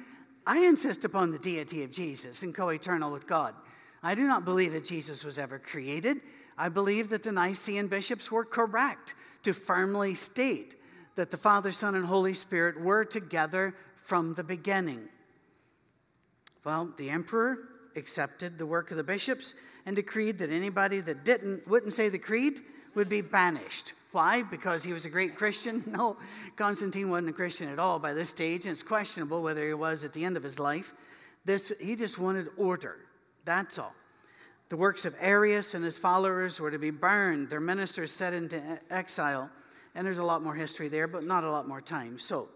I 0.46 0.60
insist 0.60 1.06
upon 1.06 1.32
the 1.32 1.40
deity 1.40 1.84
of 1.84 1.92
Jesus 1.92 2.44
and 2.44 2.54
co 2.54 2.70
eternal 2.70 3.12
with 3.12 3.28
God. 3.28 3.56
I 4.04 4.14
do 4.14 4.24
not 4.24 4.46
believe 4.46 4.74
that 4.74 4.86
Jesus 4.86 5.24
was 5.24 5.40
ever 5.40 5.58
created. 5.58 6.22
I 6.58 6.70
believe 6.70 7.10
that 7.10 7.24
the 7.24 7.32
Nicene 7.32 7.88
bishops 7.88 8.32
were 8.32 8.46
correct 8.46 9.16
to 9.44 9.54
firmly 9.54 10.14
state 10.14 10.76
that 11.16 11.32
the 11.32 11.38
Father, 11.38 11.72
Son, 11.72 11.96
and 11.96 12.06
Holy 12.06 12.34
Spirit 12.34 12.80
were 12.80 13.06
together 13.06 13.74
from 13.96 14.36
the 14.36 14.44
beginning. 14.44 15.08
Well, 16.64 16.94
the 16.98 17.10
emperor 17.10 17.58
accepted 17.96 18.58
the 18.58 18.66
work 18.66 18.92
of 18.92 18.98
the 18.98 19.04
bishops 19.04 19.56
and 19.86 19.96
decreed 19.96 20.38
that 20.40 20.50
anybody 20.50 21.00
that 21.02 21.24
didn't 21.24 21.68
wouldn't 21.68 21.94
say 21.94 22.10
the 22.10 22.20
creed 22.20 22.60
would 22.94 23.10
be 23.10 23.22
banished. 23.22 23.94
Why? 24.16 24.44
Because 24.44 24.86
he 24.86 24.94
was 24.94 25.06
a 25.06 25.10
great 25.10 25.36
Christian? 25.36 25.84
No, 25.88 26.16
Constantine 26.56 27.10
wasn't 27.10 27.32
a 27.32 27.34
Christian 27.34 27.68
at 27.68 27.80
all 27.80 28.00
by 28.00 28.14
this 28.14 28.30
stage, 28.30 28.64
and 28.64 28.72
it's 28.72 28.82
questionable 28.82 29.44
whether 29.44 29.68
he 29.68 29.74
was 29.74 30.06
at 30.06 30.14
the 30.14 30.24
end 30.24 30.38
of 30.38 30.44
his 30.44 30.58
life. 30.58 30.94
This, 31.44 31.74
he 31.82 31.98
just 31.98 32.18
wanted 32.18 32.48
order. 32.56 32.96
That's 33.44 33.78
all. 33.78 33.94
The 34.70 34.78
works 34.78 35.04
of 35.04 35.16
Arius 35.20 35.74
and 35.74 35.84
his 35.84 35.98
followers 35.98 36.62
were 36.62 36.72
to 36.72 36.80
be 36.80 36.92
burned, 36.92 37.50
their 37.50 37.60
ministers 37.60 38.10
set 38.10 38.34
into 38.34 38.80
exile, 38.90 39.52
and 39.96 40.08
there's 40.08 40.20
a 40.20 40.24
lot 40.24 40.42
more 40.42 40.56
history 40.56 40.88
there, 40.88 41.10
but 41.10 41.26
not 41.26 41.44
a 41.44 41.52
lot 41.52 41.68
more 41.68 41.82
time. 41.82 42.18
So, 42.18 42.48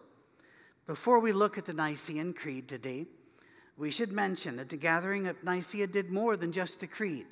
before 0.87 1.19
we 1.19 1.33
look 1.33 1.57
at 1.57 1.65
the 1.65 1.73
Nicene 1.73 2.31
Creed 2.31 2.69
today, 2.69 3.05
we 3.77 3.91
should 3.91 4.13
mention 4.13 4.55
that 4.55 4.69
the 4.69 4.77
gathering 4.77 5.27
at 5.27 5.43
Nicaea 5.43 5.87
did 5.87 6.09
more 6.09 6.37
than 6.37 6.53
just 6.53 6.79
the 6.79 6.87
creed. 6.87 7.27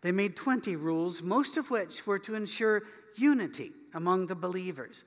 They 0.00 0.12
made 0.12 0.34
20 0.34 0.76
rules, 0.76 1.20
most 1.20 1.58
of 1.58 1.70
which 1.70 2.06
were 2.06 2.18
to 2.20 2.36
ensure 2.36 2.82
unity 3.16 3.72
among 3.94 4.26
the 4.26 4.34
believers, 4.34 5.04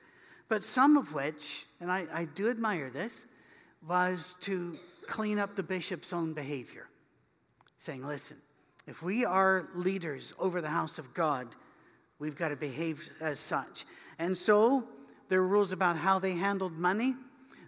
but 0.48 0.62
some 0.62 0.96
of 0.96 1.14
which, 1.14 1.64
and 1.80 1.90
I, 1.90 2.06
I 2.12 2.24
do 2.24 2.50
admire 2.50 2.90
this, 2.90 3.26
was 3.86 4.36
to 4.42 4.76
clean 5.06 5.38
up 5.38 5.56
the 5.56 5.62
bishop's 5.62 6.12
own 6.12 6.32
behavior, 6.32 6.88
saying, 7.78 8.04
listen, 8.04 8.36
if 8.86 9.02
we 9.02 9.24
are 9.24 9.68
leaders 9.74 10.34
over 10.38 10.60
the 10.60 10.68
house 10.68 10.98
of 10.98 11.14
God, 11.14 11.48
we've 12.18 12.36
got 12.36 12.48
to 12.48 12.56
behave 12.56 13.08
as 13.20 13.38
such. 13.38 13.84
And 14.18 14.36
so 14.36 14.84
there 15.28 15.40
were 15.40 15.48
rules 15.48 15.72
about 15.72 15.96
how 15.96 16.18
they 16.18 16.32
handled 16.32 16.76
money, 16.78 17.14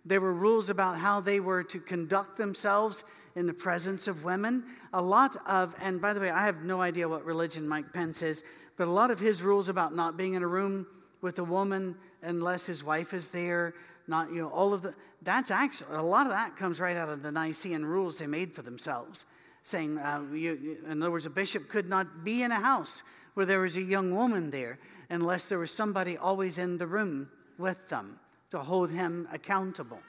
there 0.04 0.20
were 0.20 0.32
rules 0.34 0.68
about 0.68 0.96
how 0.96 1.20
they 1.20 1.38
were 1.38 1.62
to 1.62 1.78
conduct 1.78 2.36
themselves 2.36 3.04
in 3.36 3.46
the 3.46 3.54
presence 3.54 4.08
of 4.08 4.24
women. 4.24 4.64
A 4.92 5.00
lot 5.00 5.36
of, 5.46 5.74
and 5.80 6.00
by 6.00 6.12
the 6.12 6.20
way, 6.20 6.30
I 6.30 6.44
have 6.44 6.64
no 6.64 6.80
idea 6.80 7.08
what 7.08 7.24
religion 7.24 7.68
Mike 7.68 7.92
Pence 7.92 8.20
is, 8.22 8.42
but 8.76 8.88
a 8.88 8.90
lot 8.90 9.10
of 9.10 9.20
his 9.20 9.42
rules 9.42 9.68
about 9.68 9.94
not 9.94 10.16
being 10.16 10.34
in 10.34 10.42
a 10.42 10.46
room 10.46 10.86
with 11.20 11.38
a 11.38 11.44
woman 11.44 11.96
unless 12.22 12.66
his 12.66 12.82
wife 12.82 13.12
is 13.12 13.28
there, 13.30 13.74
not, 14.06 14.30
you 14.30 14.42
know, 14.42 14.48
all 14.48 14.72
of 14.74 14.82
the, 14.82 14.94
that's 15.22 15.50
actually, 15.50 15.96
a 15.96 16.02
lot 16.02 16.26
of 16.26 16.32
that 16.32 16.56
comes 16.56 16.80
right 16.80 16.96
out 16.96 17.08
of 17.08 17.22
the 17.22 17.30
Nicene 17.30 17.84
rules 17.84 18.18
they 18.18 18.26
made 18.26 18.52
for 18.52 18.62
themselves, 18.62 19.24
saying, 19.62 19.98
uh, 19.98 20.22
you, 20.32 20.78
in 20.88 21.02
other 21.02 21.10
words, 21.10 21.26
a 21.26 21.30
bishop 21.30 21.68
could 21.68 21.88
not 21.88 22.24
be 22.24 22.42
in 22.42 22.50
a 22.50 22.56
house 22.56 23.02
where 23.34 23.46
there 23.46 23.60
was 23.60 23.76
a 23.76 23.82
young 23.82 24.14
woman 24.14 24.50
there 24.50 24.78
unless 25.10 25.48
there 25.48 25.58
was 25.58 25.70
somebody 25.70 26.16
always 26.16 26.58
in 26.58 26.78
the 26.78 26.86
room 26.86 27.30
with 27.58 27.88
them 27.88 28.18
to 28.50 28.58
hold 28.58 28.90
him 28.90 29.28
accountable. 29.32 30.00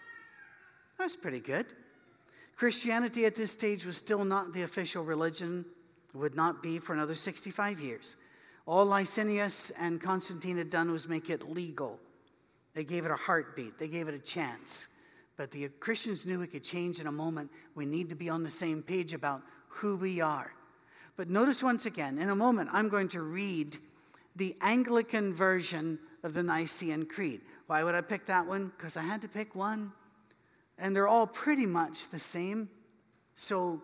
That's 0.97 1.15
pretty 1.15 1.39
good. 1.39 1.65
Christianity 2.55 3.25
at 3.25 3.35
this 3.35 3.51
stage 3.51 3.85
was 3.85 3.97
still 3.97 4.23
not 4.23 4.53
the 4.53 4.63
official 4.63 5.03
religion, 5.03 5.65
would 6.13 6.35
not 6.35 6.61
be 6.61 6.79
for 6.79 6.93
another 6.93 7.15
65 7.15 7.79
years. 7.79 8.15
All 8.65 8.85
Licinius 8.85 9.71
and 9.79 10.01
Constantine 10.01 10.57
had 10.57 10.69
done 10.69 10.91
was 10.91 11.07
make 11.07 11.29
it 11.29 11.49
legal. 11.49 11.99
They 12.73 12.83
gave 12.83 13.05
it 13.05 13.11
a 13.11 13.15
heartbeat, 13.15 13.77
they 13.77 13.87
gave 13.87 14.07
it 14.07 14.15
a 14.15 14.19
chance. 14.19 14.89
But 15.35 15.51
the 15.51 15.67
Christians 15.79 16.25
knew 16.25 16.41
it 16.41 16.51
could 16.51 16.63
change 16.63 16.99
in 16.99 17.07
a 17.07 17.11
moment. 17.11 17.51
We 17.75 17.85
need 17.85 18.09
to 18.09 18.15
be 18.15 18.29
on 18.29 18.43
the 18.43 18.49
same 18.49 18.83
page 18.83 19.13
about 19.13 19.41
who 19.67 19.97
we 19.97 20.21
are. 20.21 20.53
But 21.17 21.29
notice 21.29 21.63
once 21.63 21.85
again, 21.85 22.19
in 22.19 22.29
a 22.29 22.35
moment, 22.35 22.69
I'm 22.71 22.87
going 22.87 23.07
to 23.09 23.21
read 23.21 23.77
the 24.35 24.55
Anglican 24.61 25.33
version 25.33 25.99
of 26.23 26.33
the 26.33 26.43
Nicene 26.43 27.05
Creed. 27.05 27.41
Why 27.67 27.83
would 27.83 27.95
I 27.95 28.01
pick 28.01 28.27
that 28.27 28.45
one? 28.45 28.71
Because 28.77 28.95
I 28.95 29.01
had 29.01 29.21
to 29.23 29.27
pick 29.27 29.55
one. 29.55 29.91
And 30.77 30.95
they're 30.95 31.07
all 31.07 31.27
pretty 31.27 31.65
much 31.65 32.09
the 32.09 32.19
same. 32.19 32.69
So 33.35 33.81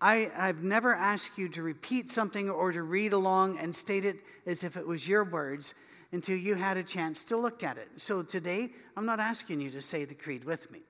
I, 0.00 0.30
have 0.34 0.62
never 0.62 0.94
asked 0.94 1.38
you 1.38 1.48
to 1.50 1.62
repeat 1.62 2.08
something 2.08 2.48
or 2.48 2.70
to 2.70 2.82
read 2.82 3.12
along 3.12 3.58
and 3.58 3.74
state 3.74 4.04
it 4.04 4.18
as 4.46 4.62
if 4.62 4.76
it 4.76 4.86
was 4.86 5.08
your 5.08 5.24
words 5.24 5.74
until 6.12 6.36
you 6.36 6.54
had 6.54 6.76
a 6.76 6.82
chance 6.82 7.24
to 7.24 7.36
look 7.36 7.62
at 7.62 7.78
it. 7.78 7.88
So 7.96 8.22
today, 8.22 8.68
I'm 8.96 9.06
not 9.06 9.20
asking 9.20 9.60
you 9.60 9.70
to 9.70 9.80
say 9.80 10.04
the 10.04 10.14
creed 10.14 10.44
with 10.44 10.70
me. 10.70 10.80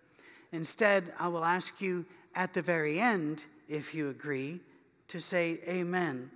Instead, 0.52 1.12
I 1.18 1.28
will 1.28 1.44
ask 1.44 1.80
you 1.80 2.04
at 2.34 2.52
the 2.52 2.62
very 2.62 3.00
end, 3.00 3.44
if 3.68 3.94
you 3.94 4.10
agree, 4.10 4.60
to 5.08 5.20
say 5.20 5.58
amen. 5.66 6.30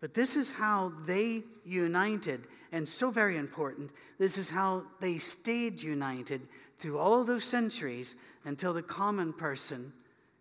But 0.00 0.14
this 0.14 0.36
is 0.36 0.52
how 0.52 0.92
they 1.06 1.42
united, 1.64 2.42
and 2.70 2.88
so 2.88 3.10
very 3.10 3.36
important. 3.36 3.90
This 4.18 4.38
is 4.38 4.48
how 4.48 4.84
they 5.00 5.18
stayed 5.18 5.82
united 5.82 6.42
through 6.78 6.98
all 6.98 7.20
of 7.20 7.26
those 7.26 7.44
centuries 7.44 8.16
until 8.44 8.72
the 8.72 8.82
common 8.82 9.32
person 9.32 9.92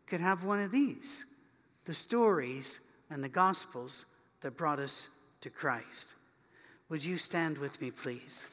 could 0.07 0.21
have 0.21 0.43
one 0.43 0.59
of 0.59 0.71
these 0.71 1.30
the 1.85 1.93
stories 1.93 2.93
and 3.09 3.23
the 3.23 3.29
gospels 3.29 4.05
that 4.41 4.57
brought 4.57 4.79
us 4.79 5.09
to 5.41 5.49
Christ. 5.49 6.15
Would 6.89 7.03
you 7.03 7.17
stand 7.17 7.57
with 7.57 7.81
me, 7.81 7.91
please? 7.91 8.47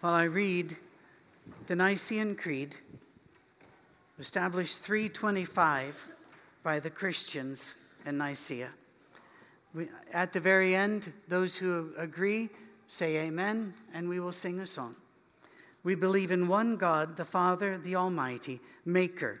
While 0.00 0.14
I 0.14 0.24
read 0.24 0.76
the 1.66 1.76
Nicene 1.76 2.34
Creed, 2.34 2.76
established 4.18 4.80
325 4.80 6.08
by 6.62 6.80
the 6.80 6.90
Christians 6.90 7.76
in 8.06 8.18
Nicaea. 8.18 8.70
At 10.12 10.32
the 10.32 10.40
very 10.40 10.74
end, 10.74 11.12
those 11.28 11.56
who 11.56 11.90
agree 11.98 12.48
say 12.86 13.26
amen, 13.26 13.74
and 13.92 14.08
we 14.08 14.20
will 14.20 14.32
sing 14.32 14.60
a 14.60 14.66
song. 14.66 14.94
We 15.82 15.94
believe 15.94 16.30
in 16.30 16.48
one 16.48 16.76
God, 16.76 17.16
the 17.16 17.24
Father, 17.24 17.76
the 17.76 17.96
Almighty, 17.96 18.60
maker 18.84 19.40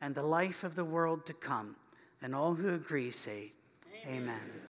and 0.00 0.14
the 0.14 0.22
life 0.22 0.64
of 0.64 0.74
the 0.74 0.84
world 0.84 1.26
to 1.26 1.32
come. 1.32 1.76
And 2.22 2.34
all 2.34 2.54
who 2.54 2.74
agree 2.74 3.10
say, 3.10 3.52
Amen. 4.06 4.22
Amen. 4.22 4.60